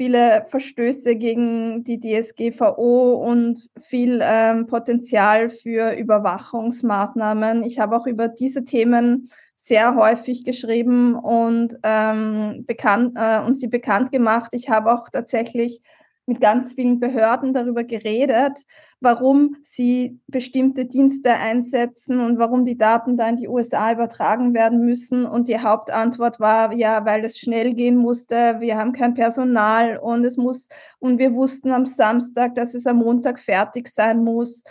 [0.00, 7.62] viele Verstöße gegen die DSGVO und viel ähm, Potenzial für Überwachungsmaßnahmen.
[7.64, 13.68] Ich habe auch über diese Themen sehr häufig geschrieben und, ähm, bekannt, äh, und sie
[13.68, 14.54] bekannt gemacht.
[14.54, 15.82] Ich habe auch tatsächlich
[16.30, 18.60] mit ganz vielen Behörden darüber geredet,
[19.00, 24.84] warum sie bestimmte Dienste einsetzen und warum die Daten da in die USA übertragen werden
[24.84, 25.26] müssen.
[25.26, 30.24] Und die Hauptantwort war, ja, weil es schnell gehen musste, wir haben kein Personal und
[30.24, 30.68] es muss,
[31.00, 34.62] und wir wussten am Samstag, dass es am Montag fertig sein muss.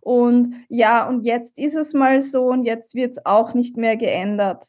[0.00, 3.96] Und ja, und jetzt ist es mal so und jetzt wird es auch nicht mehr
[3.96, 4.64] geändert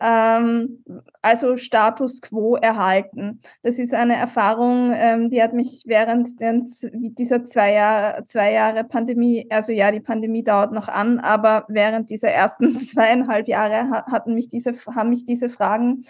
[0.00, 0.82] ähm,
[1.22, 3.40] also Status quo erhalten.
[3.62, 8.84] Das ist eine Erfahrung, ähm, die hat mich während den, dieser zwei, Jahr, zwei Jahre
[8.84, 14.34] Pandemie, also ja, die Pandemie dauert noch an, aber während dieser ersten zweieinhalb Jahre hatten
[14.34, 16.04] mich diese, haben mich diese Fragen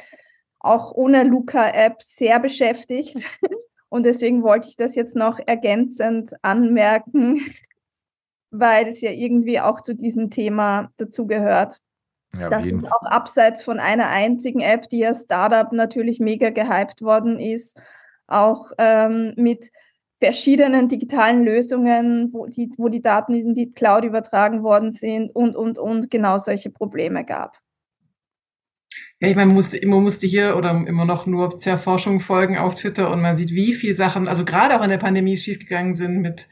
[0.60, 3.26] auch ohne Luca-App sehr beschäftigt.
[3.88, 7.40] Und deswegen wollte ich das jetzt noch ergänzend anmerken,
[8.52, 11.80] weil es ja irgendwie auch zu diesem Thema dazugehört.
[12.38, 17.02] Ja, das ist auch abseits von einer einzigen App, die ja Startup natürlich mega gehypt
[17.02, 17.80] worden ist,
[18.26, 19.70] auch ähm, mit
[20.20, 25.56] verschiedenen digitalen Lösungen, wo die, wo die Daten in die Cloud übertragen worden sind und,
[25.56, 27.56] und, und genau solche Probleme gab.
[29.18, 32.58] Ja, ich meine, man musste, man musste hier oder immer noch nur zur Forschung folgen
[32.58, 35.94] auf Twitter und man sieht, wie viele Sachen, also gerade auch in der Pandemie schiefgegangen
[35.94, 36.48] sind mit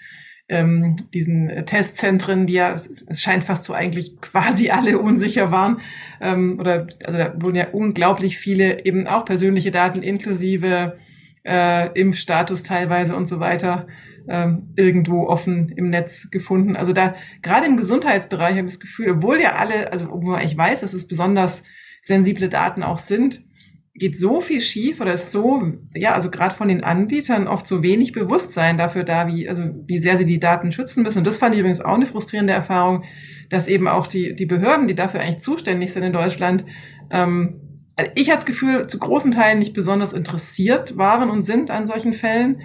[0.49, 5.80] ähm, diesen Testzentren, die ja, es scheint fast so eigentlich quasi alle unsicher waren.
[6.20, 10.99] Ähm, oder also da wurden ja unglaublich viele eben auch persönliche Daten inklusive
[11.44, 13.86] äh, Impfstatus teilweise und so weiter
[14.28, 16.76] ähm, irgendwo offen im Netz gefunden.
[16.76, 20.57] Also da gerade im Gesundheitsbereich habe ich das Gefühl, obwohl ja alle, also obwohl ich
[20.57, 21.64] weiß, dass es besonders
[22.03, 23.44] sensible Daten auch sind,
[23.99, 25.62] geht so viel schief oder ist so,
[25.94, 29.99] ja, also gerade von den Anbietern oft so wenig Bewusstsein dafür da, wie, also wie
[29.99, 31.18] sehr sie die Daten schützen müssen.
[31.18, 33.05] Und das fand ich übrigens auch eine frustrierende Erfahrung,
[33.51, 36.64] dass eben auch die, die Behörden, die dafür eigentlich zuständig sind in Deutschland,
[37.11, 37.61] ähm,
[38.14, 42.12] ich hatte das Gefühl, zu großen Teilen nicht besonders interessiert waren und sind an solchen
[42.12, 42.62] Fällen.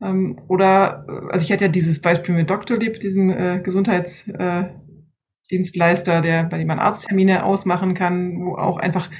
[0.00, 6.22] Ähm, oder, äh, also ich hatte ja dieses Beispiel mit Doctolib, diesem äh, Gesundheitsdienstleister, äh,
[6.22, 9.10] der, bei dem man Arzttermine ausmachen kann, wo auch einfach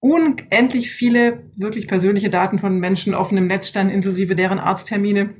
[0.00, 5.30] unendlich viele wirklich persönliche Daten von Menschen offen im Netz standen, inklusive deren Arzttermine,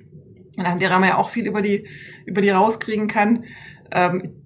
[0.57, 1.87] an derer man ja auch viel über die,
[2.27, 3.45] über die rauskriegen kann.
[3.93, 4.43] Ähm,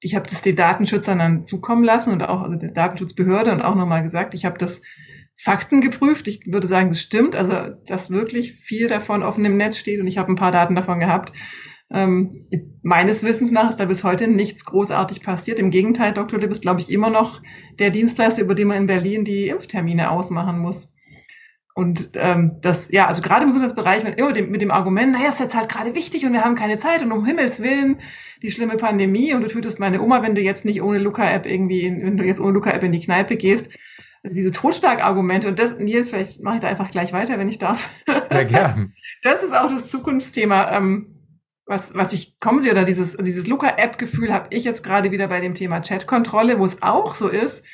[0.00, 3.74] ich habe das den Datenschützern dann zukommen lassen und auch also der Datenschutzbehörde und auch
[3.74, 4.82] nochmal gesagt, ich habe das
[5.38, 6.28] Fakten geprüft.
[6.28, 7.36] Ich würde sagen, das stimmt.
[7.36, 10.74] Also, dass wirklich viel davon offen im Netz steht und ich habe ein paar Daten
[10.74, 11.32] davon gehabt.
[11.90, 12.48] Ähm,
[12.82, 15.58] meines Wissens nach ist da bis heute nichts großartig passiert.
[15.58, 16.40] Im Gegenteil, Dr.
[16.40, 17.42] Lipp ist, glaube ich, immer noch
[17.78, 20.92] der Dienstleister, über den man in Berlin die Impftermine ausmachen muss.
[21.74, 25.40] Und ähm, das, ja, also gerade im Gesundheitsbereich mit, dem, mit dem Argument, naja, ist
[25.40, 28.00] jetzt halt gerade wichtig und wir haben keine Zeit und um Himmels Willen
[28.42, 31.82] die schlimme Pandemie und du tötest meine Oma, wenn du jetzt nicht ohne Luca-App irgendwie,
[31.82, 33.70] in, wenn du jetzt ohne Luca-App in die Kneipe gehst
[34.30, 37.88] diese Totstark-Argumente und das, Nils, vielleicht mache ich da einfach gleich weiter, wenn ich darf.
[38.30, 38.92] Sehr gern.
[39.22, 41.15] Das ist auch das Zukunftsthema, ähm,
[41.66, 45.40] was, was ich kommen Sie oder dieses, dieses Luca-App-Gefühl habe ich jetzt gerade wieder bei
[45.40, 47.66] dem Thema Chat-Kontrolle, wo es auch so ist,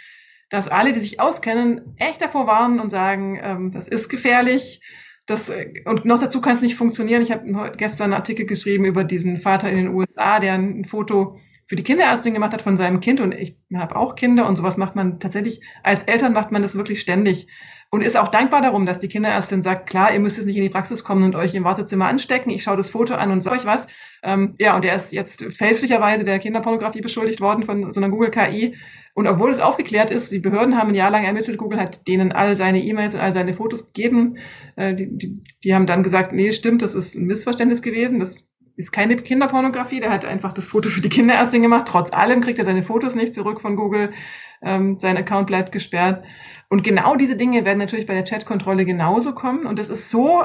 [0.49, 4.83] dass alle, die sich auskennen, echt davor warnen und sagen, ähm, das ist gefährlich.
[5.27, 7.23] Das, äh, und noch dazu kann es nicht funktionieren.
[7.23, 11.39] Ich habe gestern einen Artikel geschrieben über diesen Vater in den USA, der ein Foto
[11.67, 14.77] für die Kinderärztin gemacht hat von seinem Kind und ich habe auch Kinder und sowas
[14.77, 17.49] macht man tatsächlich, als Eltern macht man das wirklich ständig
[17.93, 20.63] und ist auch dankbar darum, dass die Kinderärztin sagt, klar, ihr müsst jetzt nicht in
[20.63, 23.59] die Praxis kommen und euch im Wartezimmer anstecken, ich schaue das Foto an und sage
[23.59, 23.87] euch was.
[24.23, 28.77] Ähm, ja, und er ist jetzt fälschlicherweise der Kinderpornografie beschuldigt worden von so einer Google-KI.
[29.13, 32.33] Und obwohl es aufgeklärt ist, die Behörden haben ein Jahr lang ermittelt, Google hat denen
[32.33, 34.39] all seine E-Mails und all seine Fotos gegeben.
[34.77, 38.21] Äh, die, die, die haben dann gesagt, nee, stimmt, das ist ein Missverständnis gewesen.
[38.21, 41.85] Das ist keine Kinderpornografie, der hat einfach das Foto für die Kinderärztin gemacht.
[41.89, 44.15] Trotz allem kriegt er seine Fotos nicht zurück von Google.
[44.63, 46.25] Ähm, sein Account bleibt gesperrt.
[46.73, 49.67] Und genau diese Dinge werden natürlich bei der Chatkontrolle genauso kommen.
[49.67, 50.43] Und das ist so,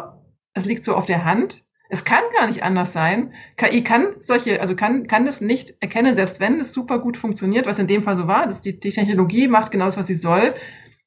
[0.54, 1.64] es liegt so auf der Hand.
[1.88, 3.34] Es kann gar nicht anders sein.
[3.56, 7.66] KI kann solche, also kann, kann das nicht erkennen, selbst wenn es super gut funktioniert,
[7.66, 8.46] was in dem Fall so war.
[8.46, 10.54] Das die, die Technologie macht genau das, was sie soll.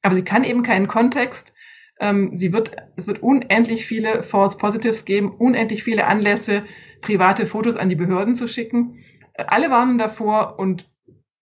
[0.01, 1.53] Aber sie kann eben keinen Kontext.
[1.99, 6.63] Ähm, sie wird, es wird unendlich viele False Positives geben, unendlich viele Anlässe,
[7.01, 9.03] private Fotos an die Behörden zu schicken.
[9.35, 10.90] Alle warnen davor und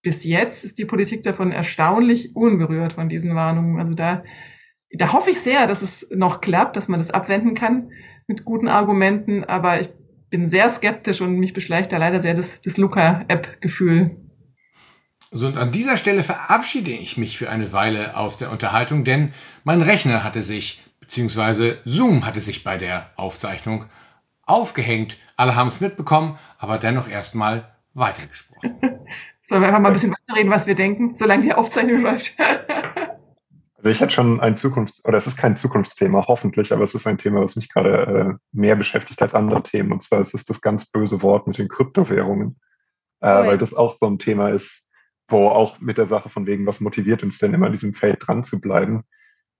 [0.02, 3.78] bis jetzt ist die Politik davon erstaunlich unberührt von diesen Warnungen.
[3.78, 4.22] Also da,
[4.92, 7.90] da hoffe ich sehr, dass es noch klappt, dass man das abwenden kann
[8.26, 9.44] mit guten Argumenten.
[9.44, 9.90] Aber ich
[10.30, 14.16] bin sehr skeptisch und mich beschleicht da leider sehr das, das Luca-App-Gefühl.
[15.32, 19.32] So, und an dieser Stelle verabschiede ich mich für eine Weile aus der Unterhaltung, denn
[19.62, 23.84] mein Rechner hatte sich, beziehungsweise Zoom hatte sich bei der Aufzeichnung
[24.44, 25.18] aufgehängt.
[25.36, 28.80] Alle haben es mitbekommen, aber dennoch erstmal weitergesprochen.
[29.42, 32.36] Sollen wir einfach mal ein bisschen weiterreden, was wir denken, solange die Aufzeichnung läuft?
[33.76, 37.06] also ich hatte schon ein Zukunfts- oder es ist kein Zukunftsthema, hoffentlich, aber es ist
[37.06, 37.90] ein Thema, was mich gerade
[38.32, 39.92] äh, mehr beschäftigt als andere Themen.
[39.92, 42.60] Und zwar es ist das ganz böse Wort mit den Kryptowährungen.
[43.20, 43.46] Äh, oh, ja.
[43.46, 44.86] Weil das auch so ein Thema ist,
[45.28, 48.18] wo auch mit der Sache von wegen, was motiviert uns denn immer in diesem Feld
[48.26, 49.04] dran zu bleiben.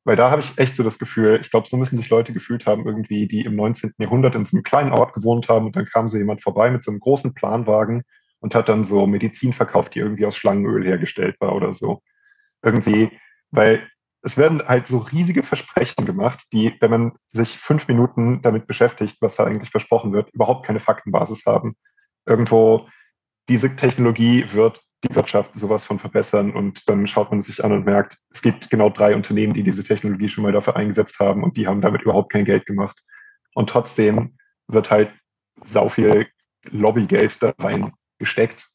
[0.04, 2.66] Weil da habe ich echt so das Gefühl, ich glaube, so müssen sich Leute gefühlt
[2.66, 3.92] haben, irgendwie, die im 19.
[3.98, 6.82] Jahrhundert in so einem kleinen Ort gewohnt haben und dann kam so jemand vorbei mit
[6.82, 8.02] so einem großen Planwagen
[8.40, 12.02] und hat dann so Medizin verkauft, die irgendwie aus Schlangenöl hergestellt war oder so.
[12.62, 13.10] Irgendwie,
[13.50, 13.88] weil
[14.22, 19.16] es werden halt so riesige Versprechen gemacht, die, wenn man sich fünf Minuten damit beschäftigt,
[19.20, 21.74] was da eigentlich versprochen wird, überhaupt keine Faktenbasis haben.
[22.26, 22.88] Irgendwo,
[23.48, 26.52] diese Technologie wird die Wirtschaft sowas von verbessern.
[26.52, 29.84] Und dann schaut man sich an und merkt, es gibt genau drei Unternehmen, die diese
[29.84, 33.00] Technologie schon mal dafür eingesetzt haben und die haben damit überhaupt kein Geld gemacht.
[33.54, 34.36] Und trotzdem
[34.68, 35.12] wird halt
[35.62, 36.26] sau viel
[36.70, 38.70] Lobbygeld da rein gesteckt,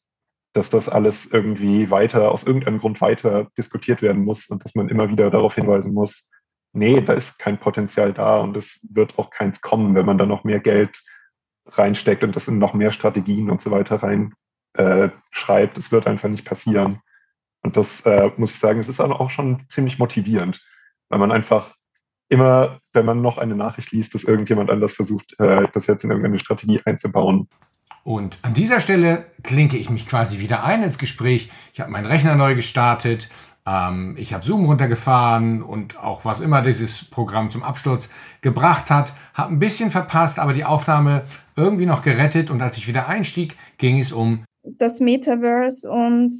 [0.52, 4.90] dass das alles irgendwie weiter, aus irgendeinem Grund weiter diskutiert werden muss und dass man
[4.90, 6.30] immer wieder darauf hinweisen muss,
[6.74, 10.26] nee, da ist kein Potenzial da und es wird auch keins kommen, wenn man da
[10.26, 11.02] noch mehr Geld
[11.66, 14.34] reinsteckt und das in noch mehr Strategien und so weiter rein
[14.74, 15.08] äh.
[15.76, 17.00] Es wird einfach nicht passieren.
[17.62, 20.60] Und das äh, muss ich sagen, es ist auch schon ziemlich motivierend,
[21.08, 21.74] weil man einfach
[22.28, 26.10] immer, wenn man noch eine Nachricht liest, dass irgendjemand anders versucht, äh, das jetzt in
[26.10, 27.48] irgendeine Strategie einzubauen.
[28.06, 31.50] Und an dieser Stelle klinke ich mich quasi wieder ein ins Gespräch.
[31.72, 33.28] Ich habe meinen Rechner neu gestartet,
[33.66, 38.08] ähm, ich habe Zoom runtergefahren und auch was immer dieses Programm zum Absturz
[38.42, 41.24] gebracht hat, habe ein bisschen verpasst, aber die Aufnahme
[41.56, 42.48] irgendwie noch gerettet.
[42.48, 46.32] Und als ich wieder einstieg, ging es um das Metaverse und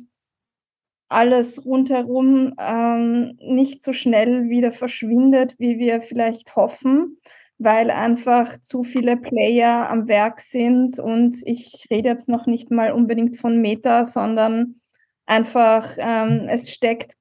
[1.09, 7.19] alles rundherum ähm, nicht so schnell wieder verschwindet, wie wir vielleicht hoffen,
[7.59, 10.99] weil einfach zu viele Player am Werk sind.
[10.99, 14.81] Und ich rede jetzt noch nicht mal unbedingt von Meta, sondern
[15.27, 17.15] einfach, ähm, es steckt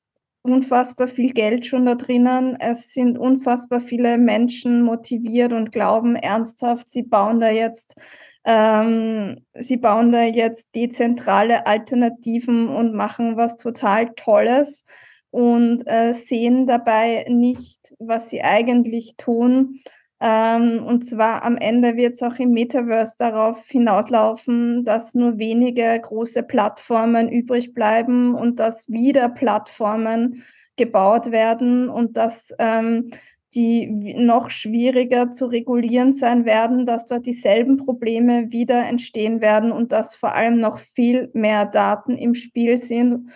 [0.46, 2.56] unfassbar viel Geld schon da drinnen.
[2.60, 8.00] Es sind unfassbar viele Menschen motiviert und glauben ernsthaft, sie bauen da jetzt,
[8.44, 14.86] ähm, sie bauen da jetzt dezentrale Alternativen und machen was total Tolles
[15.32, 19.80] und äh, sehen dabei nicht, was sie eigentlich tun.
[20.28, 26.00] Ähm, und zwar am Ende wird es auch im Metaverse darauf hinauslaufen, dass nur wenige
[26.02, 30.44] große Plattformen übrig bleiben und dass wieder Plattformen
[30.78, 33.12] gebaut werden und dass ähm,
[33.54, 33.86] die
[34.18, 40.16] noch schwieriger zu regulieren sein werden, dass dort dieselben Probleme wieder entstehen werden und dass
[40.16, 43.30] vor allem noch viel mehr Daten im Spiel sind,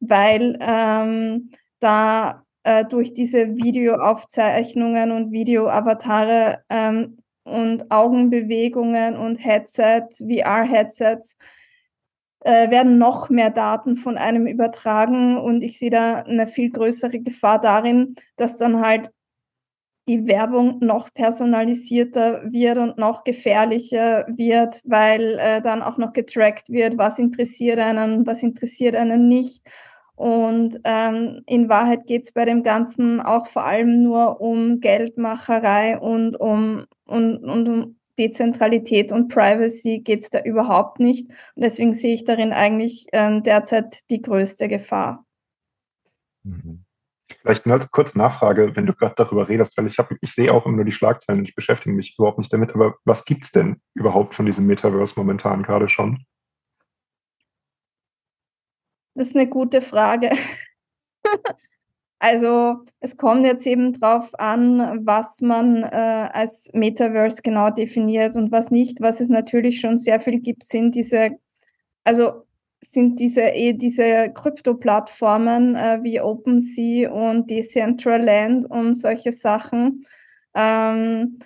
[0.00, 11.38] weil ähm, da äh, durch diese Videoaufzeichnungen und Videoavatare ähm, und Augenbewegungen und Headset, VR-Headsets,
[12.44, 15.36] äh, werden noch mehr Daten von einem übertragen.
[15.38, 19.12] Und ich sehe da eine viel größere Gefahr darin, dass dann halt
[20.08, 26.70] die Werbung noch personalisierter wird und noch gefährlicher wird, weil äh, dann auch noch getrackt
[26.70, 29.62] wird, was interessiert einen, was interessiert einen nicht
[30.14, 35.98] und ähm, in Wahrheit geht es bei dem Ganzen auch vor allem nur um Geldmacherei
[35.98, 41.28] und um, und, und um Dezentralität und Privacy geht es da überhaupt nicht.
[41.54, 45.24] Und deswegen sehe ich darin eigentlich ähm, derzeit die größte Gefahr.
[46.44, 46.84] Mhm.
[47.40, 50.52] Vielleicht nur als kurze Nachfrage, wenn du gerade darüber redest, weil ich habe, ich sehe
[50.52, 53.44] auch immer nur die Schlagzeilen und ich beschäftige mich überhaupt nicht damit, aber was gibt
[53.44, 56.24] es denn überhaupt von diesem Metaverse momentan gerade schon?
[59.14, 60.30] Das ist eine gute Frage.
[62.18, 68.52] also es kommt jetzt eben drauf an, was man äh, als Metaverse genau definiert und
[68.52, 69.00] was nicht.
[69.00, 71.32] Was es natürlich schon sehr viel gibt, sind diese,
[72.04, 72.44] also
[72.80, 80.04] sind diese eh diese Krypto-Plattformen äh, wie OpenSea und Decentraland und solche Sachen.
[80.54, 81.38] Ähm,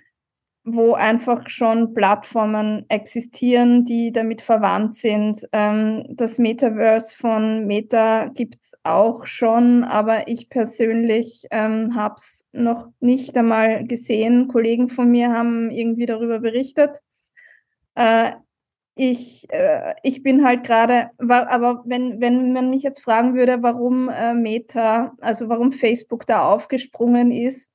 [0.69, 5.49] wo einfach schon Plattformen existieren, die damit verwandt sind.
[5.53, 12.49] Ähm, das Metaverse von Meta gibt es auch schon, aber ich persönlich ähm, habe es
[12.53, 14.49] noch nicht einmal gesehen.
[14.49, 16.99] Kollegen von mir haben irgendwie darüber berichtet.
[17.95, 18.33] Äh,
[18.97, 24.09] ich, äh, ich bin halt gerade, aber wenn, wenn man mich jetzt fragen würde, warum
[24.09, 27.71] äh, Meta, also warum Facebook da aufgesprungen ist,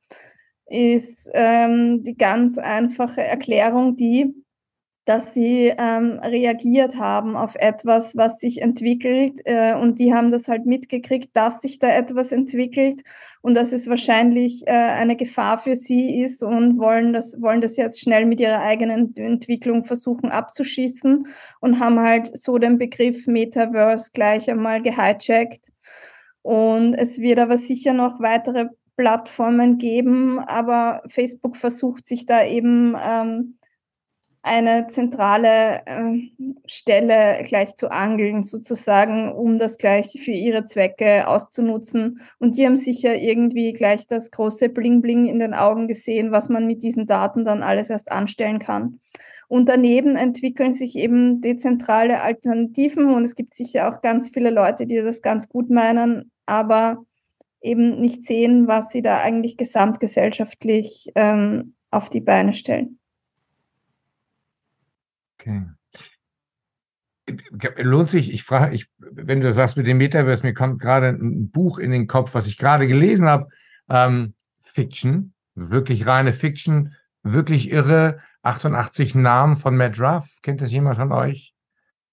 [0.71, 4.33] ist ähm, die ganz einfache Erklärung die,
[5.05, 10.47] dass sie ähm, reagiert haben auf etwas, was sich entwickelt äh, und die haben das
[10.47, 13.01] halt mitgekriegt, dass sich da etwas entwickelt
[13.41, 17.77] und dass es wahrscheinlich äh, eine Gefahr für sie ist und wollen das, wollen das
[17.77, 21.27] jetzt schnell mit ihrer eigenen Entwicklung versuchen abzuschießen
[21.59, 25.71] und haben halt so den Begriff Metaverse gleich einmal gehijackt.
[26.43, 28.67] Und es wird aber sicher noch weitere
[28.97, 33.57] Plattformen geben, aber Facebook versucht sich da eben ähm,
[34.43, 36.17] eine zentrale äh,
[36.65, 42.21] Stelle gleich zu angeln, sozusagen, um das gleich für ihre Zwecke auszunutzen.
[42.39, 46.65] Und die haben sicher irgendwie gleich das große Bling-Bling in den Augen gesehen, was man
[46.65, 48.99] mit diesen Daten dann alles erst anstellen kann.
[49.47, 54.87] Und daneben entwickeln sich eben dezentrale Alternativen und es gibt sicher auch ganz viele Leute,
[54.87, 57.05] die das ganz gut meinen, aber
[57.61, 62.99] eben nicht sehen, was sie da eigentlich gesamtgesellschaftlich ähm, auf die Beine stellen.
[65.39, 65.63] Okay.
[67.77, 71.49] Lohnt sich, ich frage, ich, wenn du sagst mit dem Metaverse, mir kommt gerade ein
[71.49, 73.47] Buch in den Kopf, was ich gerade gelesen habe.
[73.89, 74.33] Ähm,
[74.63, 78.19] Fiction, wirklich reine Fiction, wirklich irre.
[78.43, 80.39] 88 Namen von Matt Ruff.
[80.41, 81.53] Kennt das jemand von euch?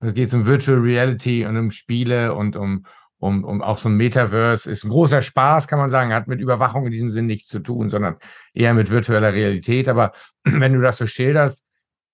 [0.00, 2.84] Es geht um Virtual Reality und um Spiele und um,
[3.18, 6.40] um, um auch so ein Metaverse ist ein großer Spaß, kann man sagen, hat mit
[6.40, 8.16] Überwachung in diesem Sinn nichts zu tun, sondern
[8.54, 9.88] eher mit virtueller Realität.
[9.88, 10.12] Aber
[10.44, 11.64] wenn du das so schilderst,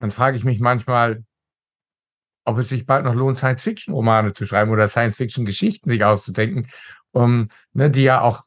[0.01, 1.25] dann frage ich mich manchmal,
[2.47, 6.69] ob es sich bald noch lohnt, Science-Fiction-Romane zu schreiben oder Science-Fiction-Geschichten sich auszudenken,
[7.13, 8.43] um, ne, die ja auch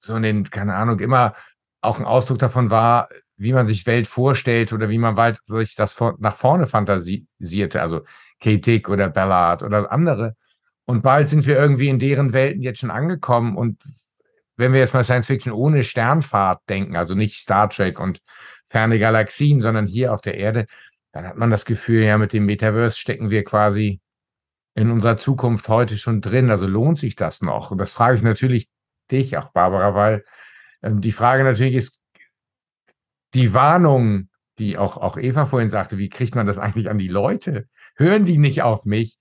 [0.00, 1.34] so in den, keine Ahnung, immer
[1.80, 5.74] auch ein Ausdruck davon war, wie man sich Welt vorstellt oder wie man weit sich
[5.74, 8.02] das nach vorne fantasierte, also
[8.40, 10.36] Kritik oder Ballard oder andere.
[10.84, 13.56] Und bald sind wir irgendwie in deren Welten jetzt schon angekommen.
[13.56, 13.82] Und
[14.56, 18.20] wenn wir jetzt mal Science Fiction ohne Sternfahrt denken, also nicht Star Trek und
[18.66, 20.66] ferne Galaxien, sondern hier auf der Erde,
[21.12, 24.00] dann hat man das Gefühl, ja, mit dem Metaverse stecken wir quasi
[24.74, 26.50] in unserer Zukunft heute schon drin.
[26.50, 27.70] Also lohnt sich das noch?
[27.70, 28.68] Und das frage ich natürlich
[29.10, 30.24] dich auch, Barbara, weil
[30.82, 32.00] ähm, die Frage natürlich ist,
[33.34, 34.28] die Warnung,
[34.58, 37.68] die auch, auch Eva vorhin sagte, wie kriegt man das eigentlich an die Leute?
[37.96, 39.18] Hören die nicht auf mich?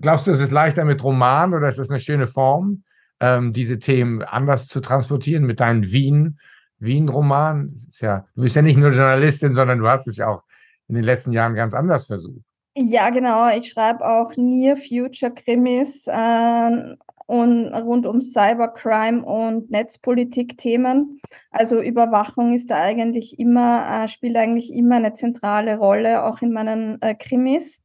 [0.00, 2.82] Glaubst du, es ist leichter mit Roman oder ist das eine schöne Form?
[3.22, 6.38] ähm, diese Themen anders zu transportieren mit deinem Wien,
[6.80, 7.74] Wien-Roman.
[8.00, 10.42] Ja, du bist ja nicht nur Journalistin, sondern du hast es ja auch
[10.88, 12.42] in den letzten Jahren ganz anders versucht.
[12.76, 13.48] Ja, genau.
[13.56, 21.20] Ich schreibe auch Near Future Krimis äh, und rund um Cybercrime und Netzpolitik-Themen.
[21.50, 26.52] Also Überwachung ist da eigentlich immer, äh, spielt eigentlich immer eine zentrale Rolle, auch in
[26.52, 27.81] meinen äh, Krimis.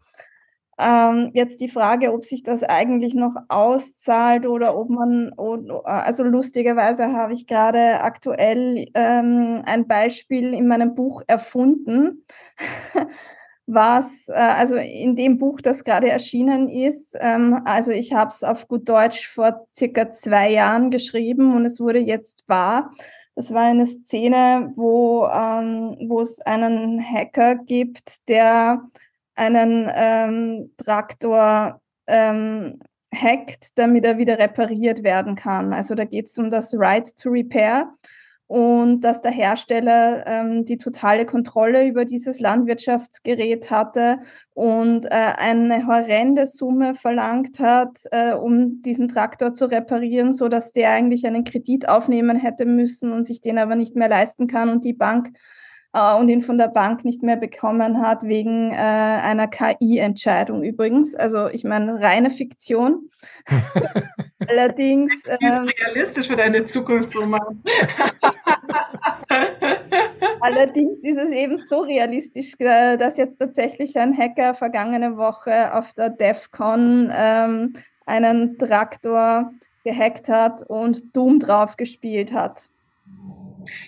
[0.80, 5.32] Ähm, jetzt die Frage, ob sich das eigentlich noch auszahlt oder ob man,
[5.84, 12.23] also lustigerweise habe ich gerade aktuell ähm, ein Beispiel in meinem Buch erfunden,
[13.65, 18.43] was, äh, also in dem Buch, das gerade erschienen ist, ähm, also ich habe es
[18.43, 22.93] auf gut Deutsch vor circa zwei Jahren geschrieben und es wurde jetzt wahr.
[23.36, 28.82] Das war eine Szene, wo, ähm, wo es einen Hacker gibt, der
[29.38, 32.79] einen ähm, Traktor ähm,
[33.13, 35.73] hackt, damit er wieder repariert werden kann.
[35.73, 37.93] Also da geht es um das Right to Repair
[38.47, 44.19] und dass der Hersteller ähm, die totale Kontrolle über dieses Landwirtschaftsgerät hatte
[44.53, 50.71] und äh, eine horrende Summe verlangt hat, äh, um diesen Traktor zu reparieren, so dass
[50.71, 54.69] der eigentlich einen Kredit aufnehmen hätte müssen und sich den aber nicht mehr leisten kann
[54.69, 55.29] und die Bank
[56.19, 61.15] und ihn von der Bank nicht mehr bekommen hat wegen äh, einer KI-Entscheidung übrigens.
[61.15, 63.09] Also ich meine, reine Fiktion.
[64.47, 65.11] Allerdings.
[65.23, 67.63] Das ähm, realistisch für deine Zukunftsroman.
[70.41, 75.93] Allerdings ist es eben so realistisch, äh, dass jetzt tatsächlich ein Hacker vergangene Woche auf
[75.93, 77.73] der DEFCON ähm,
[78.05, 79.51] einen Traktor
[79.83, 82.69] gehackt hat und Doom drauf gespielt hat.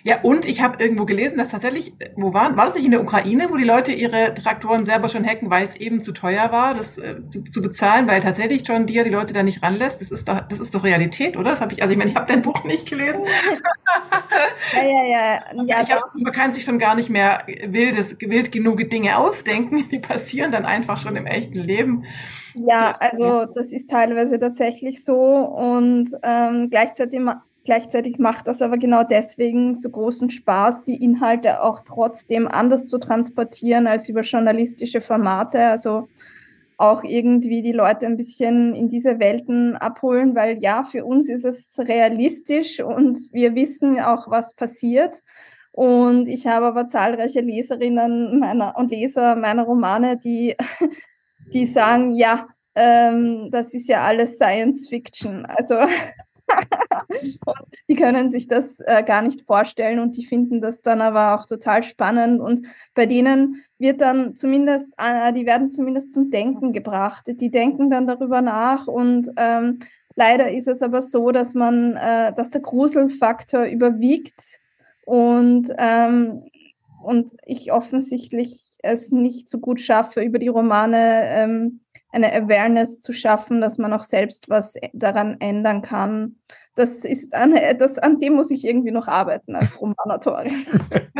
[0.02, 3.02] Ja, und ich habe irgendwo gelesen, dass tatsächlich, wo waren, war das nicht in der
[3.02, 6.74] Ukraine, wo die Leute ihre Traktoren selber schon hacken, weil es eben zu teuer war,
[6.74, 10.00] das äh, zu, zu, bezahlen, weil tatsächlich John Deere die Leute da nicht ranlässt.
[10.00, 11.50] Das ist doch, das ist doch Realität, oder?
[11.50, 13.22] Das habe ich, also ich meine, ich habe dein Buch nicht gelesen.
[14.74, 15.64] ja, ja, ja.
[15.66, 19.88] ja hab, man kann sich schon gar nicht mehr wildes, wild genug Dinge ausdenken.
[19.90, 22.04] Die passieren dann einfach schon im echten Leben.
[22.54, 27.20] Ja, also das ist teilweise tatsächlich so und ähm, gleichzeitig
[27.64, 32.98] Gleichzeitig macht das aber genau deswegen so großen Spaß, die Inhalte auch trotzdem anders zu
[32.98, 35.66] transportieren als über journalistische Formate.
[35.66, 36.08] Also
[36.78, 41.44] auch irgendwie die Leute ein bisschen in diese Welten abholen, weil ja, für uns ist
[41.44, 45.22] es realistisch und wir wissen auch, was passiert.
[45.72, 50.56] Und ich habe aber zahlreiche Leserinnen meiner und Leser meiner Romane, die,
[51.52, 55.44] die sagen, ja, ähm, das ist ja alles Science Fiction.
[55.44, 55.74] Also
[57.88, 61.46] die können sich das äh, gar nicht vorstellen und die finden das dann aber auch
[61.46, 67.26] total spannend und bei denen wird dann zumindest, äh, die werden zumindest zum Denken gebracht.
[67.26, 69.80] Die denken dann darüber nach und ähm,
[70.14, 74.60] leider ist es aber so, dass man, äh, dass der Gruselfaktor überwiegt
[75.04, 76.44] und ähm,
[77.02, 81.80] und ich offensichtlich es nicht so gut schaffe, über die Romane ähm,
[82.12, 86.36] eine Awareness zu schaffen, dass man auch selbst was daran ändern kann.
[86.74, 90.52] Das ist eine, das, an dem muss ich irgendwie noch arbeiten als Romanautorin.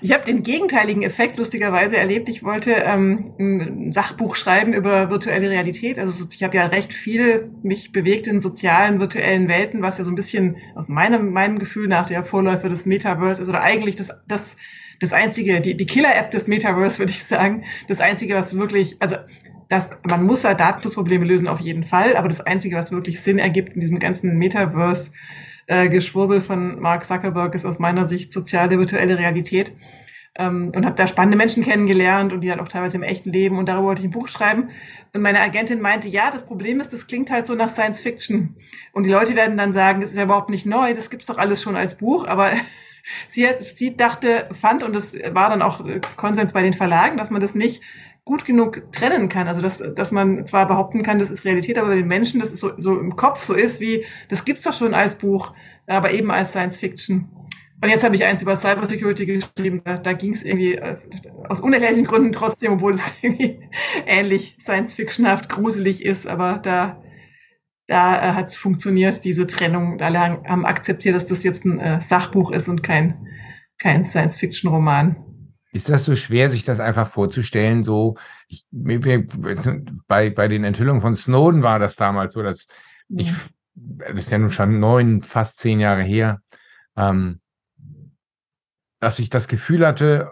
[0.00, 2.28] Ich habe den gegenteiligen Effekt lustigerweise erlebt.
[2.28, 5.98] Ich wollte ähm, ein Sachbuch schreiben über virtuelle Realität.
[5.98, 10.10] Also ich habe ja recht viel mich bewegt in sozialen virtuellen Welten, was ja so
[10.10, 14.10] ein bisschen aus meinem, meinem Gefühl nach der Vorläufer des Metaverse ist oder eigentlich das,
[14.26, 14.56] das,
[15.00, 17.64] das einzige, die, die Killer-App des Metaverse, würde ich sagen.
[17.88, 19.16] Das einzige, was wirklich, also
[19.68, 23.38] das, man muss ja Datenschutzprobleme lösen auf jeden Fall, aber das Einzige, was wirklich Sinn
[23.38, 25.12] ergibt in diesem ganzen Metaverse,
[25.66, 29.72] äh, von Mark Zuckerberg ist aus meiner Sicht soziale virtuelle Realität.
[30.38, 33.58] Ähm, und habe da spannende Menschen kennengelernt und die halt auch teilweise im echten Leben
[33.58, 34.68] und darüber wollte ich ein Buch schreiben.
[35.14, 38.54] Und meine Agentin meinte, ja, das Problem ist, das klingt halt so nach Science Fiction.
[38.92, 41.38] Und die Leute werden dann sagen, das ist ja überhaupt nicht neu, das gibt's doch
[41.38, 42.52] alles schon als Buch, aber
[43.28, 45.82] sie, hat, sie dachte, fand, und das war dann auch
[46.16, 47.80] Konsens bei den Verlagen, dass man das nicht
[48.26, 49.48] gut genug trennen kann.
[49.48, 52.50] Also dass, dass man zwar behaupten kann, das ist Realität, aber bei den Menschen, das
[52.50, 55.54] ist so, so im Kopf so ist, wie, das gibt's doch schon als Buch,
[55.86, 57.30] aber eben als Science Fiction.
[57.80, 60.96] Und jetzt habe ich eins über Cybersecurity geschrieben, da, da ging es irgendwie äh,
[61.48, 63.60] aus unerklärlichen Gründen trotzdem, obwohl es irgendwie
[64.06, 67.00] ähnlich Science-Fictionhaft gruselig ist, aber da,
[67.86, 70.00] da äh, hat es funktioniert, diese Trennung.
[70.00, 73.28] Alle haben akzeptiert, dass das jetzt ein äh, Sachbuch ist und kein,
[73.78, 75.25] kein Science-Fiction-Roman.
[75.76, 77.84] Ist das so schwer, sich das einfach vorzustellen?
[77.84, 78.16] So,
[78.48, 82.68] ich, bei, bei den Enthüllungen von Snowden war das damals so, dass
[83.08, 83.22] ja.
[83.22, 83.32] ich,
[83.74, 86.40] das ist ja nun schon neun, fast zehn Jahre her,
[86.96, 87.40] ähm,
[89.00, 90.30] dass ich das Gefühl hatte,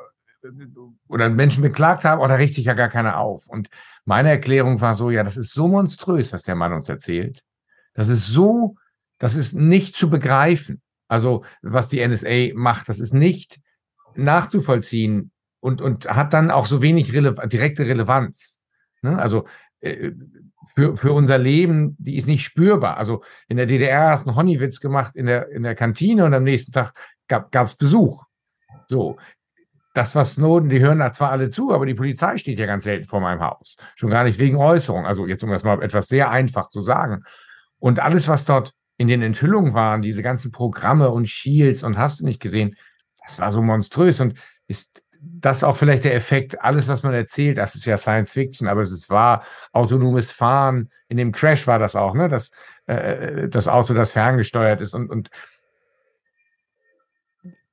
[1.09, 3.47] oder Menschen beklagt haben, oh, da richtet sich ja gar keiner auf.
[3.47, 3.71] Und
[4.05, 7.43] meine Erklärung war so, ja, das ist so monströs, was der Mann uns erzählt.
[7.95, 8.77] Das ist so
[9.19, 10.83] das ist nicht zu begreifen.
[11.09, 13.61] Also was die NSA macht, das ist nicht
[14.15, 15.31] nachzuvollziehen
[15.65, 18.61] und, und hat dann auch so wenig Rele direkte Relevanz.
[19.01, 19.19] Ne?
[19.19, 19.47] Also
[19.81, 20.11] äh,
[20.75, 22.99] für, für unser Leben, die ist nicht spürbar.
[22.99, 26.35] Also in der DDR hast du einen Honniewitz gemacht in der, in der Kantine und
[26.35, 26.93] am nächsten Tag
[27.29, 28.25] gab es Besuch.
[28.89, 29.17] So,
[29.95, 32.85] das, was Snowden, die hören da zwar alle zu, aber die Polizei steht ja ganz
[32.85, 33.79] selten vor meinem Haus.
[33.95, 35.07] Schon gar nicht wegen Äußerung.
[35.07, 37.25] Also jetzt, um das mal etwas sehr einfach zu sagen.
[37.79, 42.21] Und alles, was dort in den Enthüllungen waren, diese ganzen Programme und Shields und hast
[42.21, 42.77] du nicht gesehen,
[43.25, 44.35] das war so monströs und
[44.67, 48.69] ist das auch vielleicht der Effekt, alles, was man erzählt, das ist ja Science Fiction,
[48.69, 52.51] aber es ist wahr, autonomes Fahren, in dem Crash war das auch, ne, das,
[52.87, 55.31] äh, das Auto, das ferngesteuert ist und, und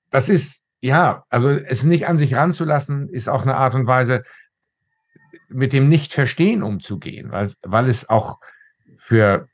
[0.10, 4.24] das ist, ja, also es nicht an sich ranzulassen, ist auch eine Art und Weise,
[5.48, 8.40] mit dem Nicht-Verstehen umzugehen, weil, weil es auch
[8.98, 9.48] für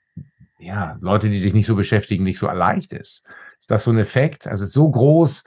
[0.60, 3.28] ja, Leute, die sich nicht so beschäftigen, nicht so leicht ist.
[3.60, 4.48] Ist das so ein Effekt?
[4.48, 5.44] Also so groß,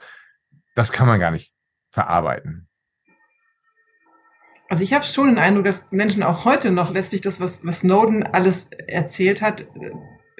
[0.75, 1.53] das kann man gar nicht
[1.91, 2.67] verarbeiten.
[4.69, 7.79] Also ich habe schon den Eindruck, dass Menschen auch heute noch letztlich das, was, was
[7.79, 9.67] Snowden alles erzählt hat,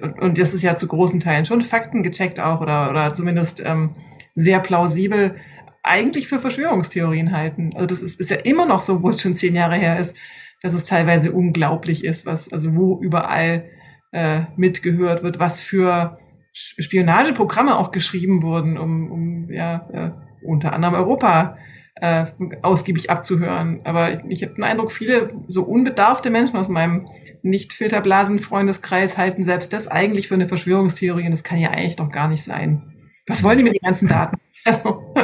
[0.02, 3.62] und, und das ist ja zu großen Teilen schon Fakten gecheckt auch oder, oder zumindest
[3.64, 3.96] ähm,
[4.34, 5.36] sehr plausibel,
[5.84, 7.72] eigentlich für Verschwörungstheorien halten.
[7.74, 10.16] Also das ist, ist ja immer noch so, wo es schon zehn Jahre her ist,
[10.62, 13.70] dass es teilweise unglaublich ist, was, also wo überall
[14.12, 16.20] äh, mitgehört wird, was für
[16.54, 20.12] Spionageprogramme auch geschrieben wurden, um, um ja, äh,
[20.44, 21.58] unter anderem Europa
[21.96, 22.26] äh,
[22.62, 23.82] ausgiebig abzuhören.
[23.84, 27.08] Aber ich, ich habe den Eindruck, viele so unbedarfte Menschen aus meinem
[27.44, 32.28] Nicht-Filterblasen-Freundeskreis halten selbst das eigentlich für eine Verschwörungstheorie und das kann ja eigentlich doch gar
[32.28, 32.94] nicht sein.
[33.28, 34.38] Was wollen die mit den ganzen Daten?
[34.64, 35.16] Also,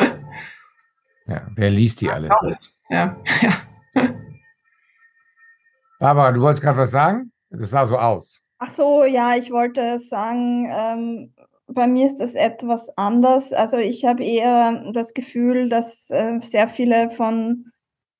[1.27, 2.27] ja, wer liest die alle?
[2.89, 3.53] Ja, ja.
[5.99, 7.31] Barbara, du wolltest gerade was sagen?
[7.51, 8.43] Das sah so aus.
[8.59, 11.33] Ach so, ja, ich wollte sagen, ähm,
[11.67, 13.53] bei mir ist das etwas anders.
[13.53, 17.71] Also ich habe eher das Gefühl, dass äh, sehr viele von,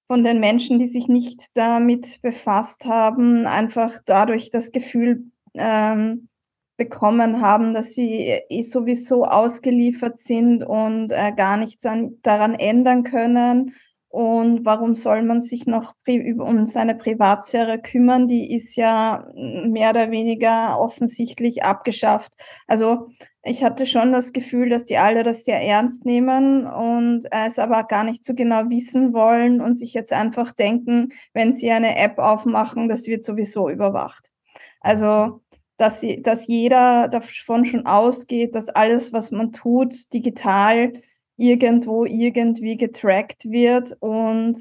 [0.08, 6.30] von den Menschen, die sich nicht damit befasst haben, einfach dadurch das Gefühl ähm,
[6.76, 13.04] bekommen haben, dass sie eh sowieso ausgeliefert sind und äh, gar nichts an, daran ändern
[13.04, 13.74] können
[14.10, 18.28] und warum soll man sich noch um seine Privatsphäre kümmern?
[18.28, 22.34] Die ist ja mehr oder weniger offensichtlich abgeschafft.
[22.68, 23.10] Also
[23.44, 27.84] ich hatte schon das Gefühl, dass die alle das sehr ernst nehmen und es aber
[27.84, 32.18] gar nicht so genau wissen wollen und sich jetzt einfach denken, wenn sie eine App
[32.18, 34.32] aufmachen, das wird sowieso überwacht.
[34.80, 35.42] Also
[35.78, 40.94] dass, sie, dass jeder davon schon ausgeht, dass alles, was man tut, digital
[41.38, 44.58] irgendwo irgendwie getrackt wird und,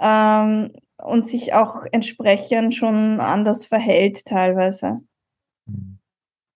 [0.00, 4.96] ähm, und sich auch entsprechend schon anders verhält teilweise.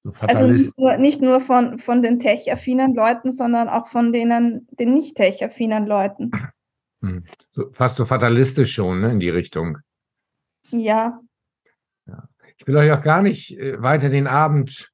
[0.02, 4.66] So also nicht nur, nicht nur von, von den tech-affinen Leuten, sondern auch von denen,
[4.70, 6.30] den nicht tech-affinen Leuten.
[7.02, 7.24] Hm.
[7.52, 9.78] So, fast so fatalistisch schon, ne, in die Richtung.
[10.70, 11.20] Ja.
[12.06, 12.28] ja.
[12.56, 14.92] Ich will euch auch gar nicht äh, weiter den Abend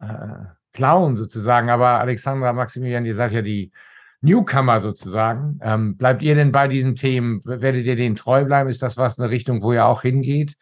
[0.00, 0.44] äh,
[0.74, 1.70] klauen sozusagen.
[1.70, 3.72] Aber Alexandra, Maximilian, ihr seid ja die
[4.20, 5.58] Newcomer sozusagen.
[5.62, 7.40] Ähm, bleibt ihr denn bei diesen Themen?
[7.44, 8.68] Werdet ihr denen treu bleiben?
[8.68, 10.56] Ist das was eine Richtung, wo ihr auch hingeht?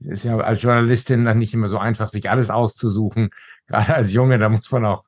[0.00, 3.30] Ist ja als Journalistin dann nicht immer so einfach, sich alles auszusuchen.
[3.66, 5.04] Gerade als Junge, da muss man auch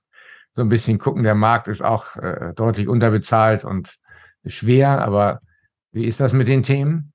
[0.52, 1.22] so ein bisschen gucken.
[1.22, 3.96] Der Markt ist auch äh, deutlich unterbezahlt und
[4.44, 5.00] schwer.
[5.00, 5.40] Aber
[5.92, 7.12] wie ist das mit den Themen?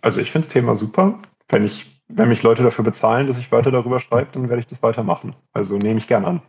[0.00, 1.18] Also ich finde das Thema super.
[1.48, 4.66] Wenn ich wenn mich Leute dafür bezahlen, dass ich weiter darüber schreibe, dann werde ich
[4.66, 5.34] das weitermachen.
[5.52, 6.42] Also nehme ich gern an.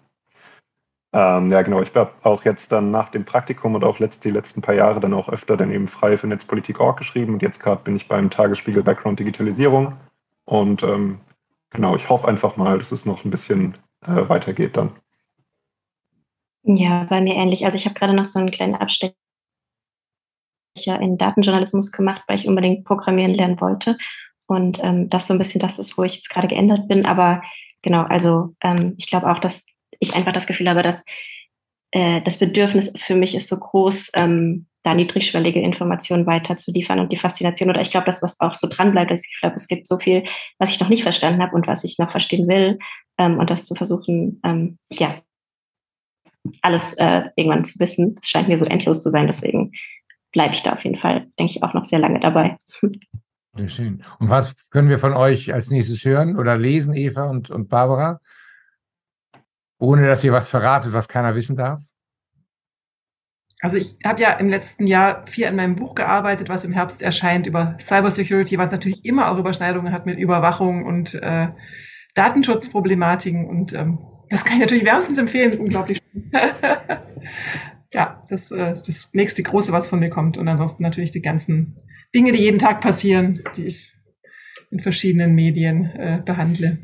[1.12, 1.82] Ähm, ja, genau.
[1.82, 5.00] Ich habe auch jetzt dann nach dem Praktikum und auch letzt, die letzten paar Jahre
[5.00, 8.30] dann auch öfter dann eben frei für Netzpolitik.org geschrieben und jetzt gerade bin ich beim
[8.30, 9.94] Tagesspiegel Background Digitalisierung
[10.44, 11.20] und ähm,
[11.72, 14.92] genau, ich hoffe einfach mal, dass es noch ein bisschen äh, weitergeht dann.
[16.64, 17.66] Ja, bei mir ähnlich.
[17.66, 19.16] Also ich habe gerade noch so einen kleinen Abstecher
[21.00, 23.96] in Datenjournalismus gemacht, weil ich unbedingt programmieren lernen wollte
[24.48, 27.06] und ähm, das so ein bisschen das ist, wo ich jetzt gerade geändert bin.
[27.06, 27.42] Aber
[27.82, 29.66] genau, also ähm, ich glaube auch, dass
[30.00, 31.04] ich einfach das Gefühl habe, dass
[31.92, 37.18] äh, das Bedürfnis für mich ist so groß, ähm, da niedrigschwellige Informationen weiterzuliefern und die
[37.18, 39.88] Faszination oder ich glaube, das, was auch so dran bleibt, dass ich glaube, es gibt
[39.88, 40.24] so viel,
[40.60, 42.78] was ich noch nicht verstanden habe und was ich noch verstehen will
[43.18, 45.22] ähm, und das zu versuchen, ähm, ja,
[46.62, 48.14] alles äh, irgendwann zu wissen.
[48.16, 49.72] Das scheint mir so endlos zu sein, deswegen
[50.32, 52.58] bleibe ich da auf jeden Fall, denke ich, auch noch sehr lange dabei.
[53.58, 54.04] Ja, schön.
[54.20, 58.20] Und was können wir von euch als nächstes hören oder lesen, Eva und, und Barbara?
[59.78, 61.82] Ohne dass ihr was verratet, was keiner wissen darf?
[63.62, 67.02] Also ich habe ja im letzten Jahr viel an meinem Buch gearbeitet, was im Herbst
[67.02, 71.48] erscheint über Cybersecurity, was natürlich immer auch Überschneidungen hat mit Überwachung und äh,
[72.14, 74.00] Datenschutzproblematiken und ähm,
[74.30, 76.02] das kann ich natürlich wärmstens empfehlen, unglaublich.
[77.94, 80.38] ja, das äh, ist das nächste große, was von mir kommt.
[80.38, 81.78] Und ansonsten natürlich die ganzen
[82.16, 83.94] Dinge, die jeden Tag passieren, die ich
[84.72, 86.78] in verschiedenen Medien äh, behandle.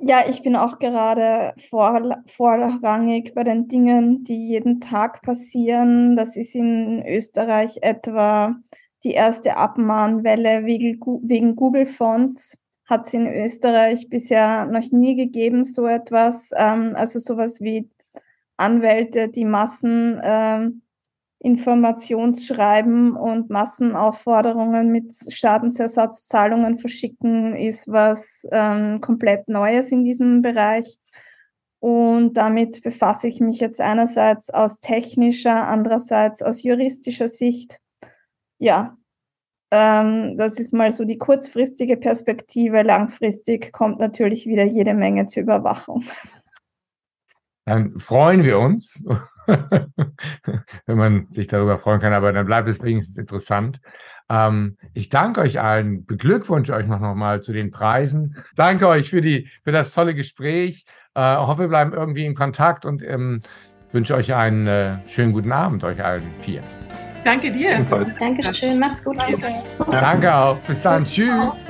[0.00, 6.16] Ja, ich bin auch gerade vor, vorrangig bei den Dingen, die jeden Tag passieren.
[6.16, 8.56] Das ist in Österreich etwa
[9.04, 12.58] die erste Abmahnwelle wegen Google-Fonds.
[12.86, 16.50] Hat es in Österreich bisher noch nie gegeben, so etwas.
[16.56, 17.88] Ähm, also sowas wie
[18.56, 20.82] Anwälte, die Massen ähm,
[21.44, 30.98] Informationsschreiben und Massenaufforderungen mit Schadensersatzzahlungen verschicken, ist was ähm, komplett Neues in diesem Bereich.
[31.80, 37.78] Und damit befasse ich mich jetzt einerseits aus technischer, andererseits aus juristischer Sicht.
[38.58, 38.96] Ja,
[39.70, 42.80] ähm, das ist mal so die kurzfristige Perspektive.
[42.80, 46.04] Langfristig kommt natürlich wieder jede Menge zur Überwachung.
[47.66, 49.04] Dann freuen wir uns
[50.86, 53.80] wenn man sich darüber freuen kann, aber dann bleibt es wenigstens interessant.
[54.30, 58.36] Ähm, ich danke euch allen, beglückwünsche euch noch, noch mal zu den Preisen.
[58.56, 60.84] Danke euch für, die, für das tolle Gespräch.
[61.14, 63.40] Äh, hoffe, wir bleiben irgendwie in Kontakt und ähm,
[63.92, 66.62] wünsche euch einen äh, schönen guten Abend, euch allen vier.
[67.24, 67.80] Danke dir.
[68.18, 69.18] Dankeschön, macht's gut.
[69.18, 69.48] Danke.
[69.90, 70.58] Danke auch.
[70.60, 71.04] Bis dann.
[71.04, 71.64] Tschüss.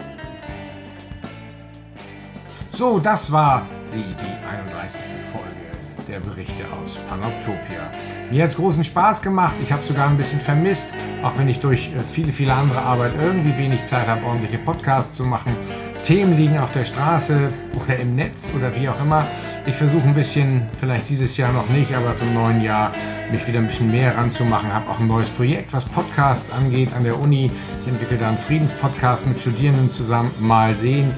[2.71, 5.03] So, das war sie, die 31.
[5.31, 5.64] Folge
[6.09, 7.91] der Berichte aus Panoptopia.
[8.31, 9.55] Mir hat es großen Spaß gemacht.
[9.63, 13.13] Ich habe sogar ein bisschen vermisst, auch wenn ich durch äh, viele, viele andere Arbeit
[13.21, 15.57] irgendwie wenig Zeit habe, ordentliche Podcasts zu machen.
[16.03, 19.27] Themen liegen auf der Straße oder im Netz oder wie auch immer.
[19.67, 22.93] Ich versuche ein bisschen, vielleicht dieses Jahr noch nicht, aber zum neuen Jahr
[23.31, 24.73] mich wieder ein bisschen mehr ranzumachen.
[24.73, 27.51] Habe auch ein neues Projekt, was Podcasts angeht an der Uni.
[27.83, 30.31] Ich entwickle da einen Friedenspodcast mit Studierenden zusammen.
[30.41, 31.15] Mal sehen.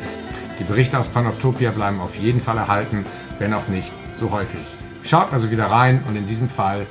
[0.60, 3.04] Die Berichte aus Panoptopia bleiben auf jeden Fall erhalten,
[3.38, 4.60] wenn auch nicht so häufig.
[5.02, 6.86] Schaut also wieder rein und in diesem Fall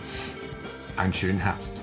[0.95, 1.74] einen schönen Herbst.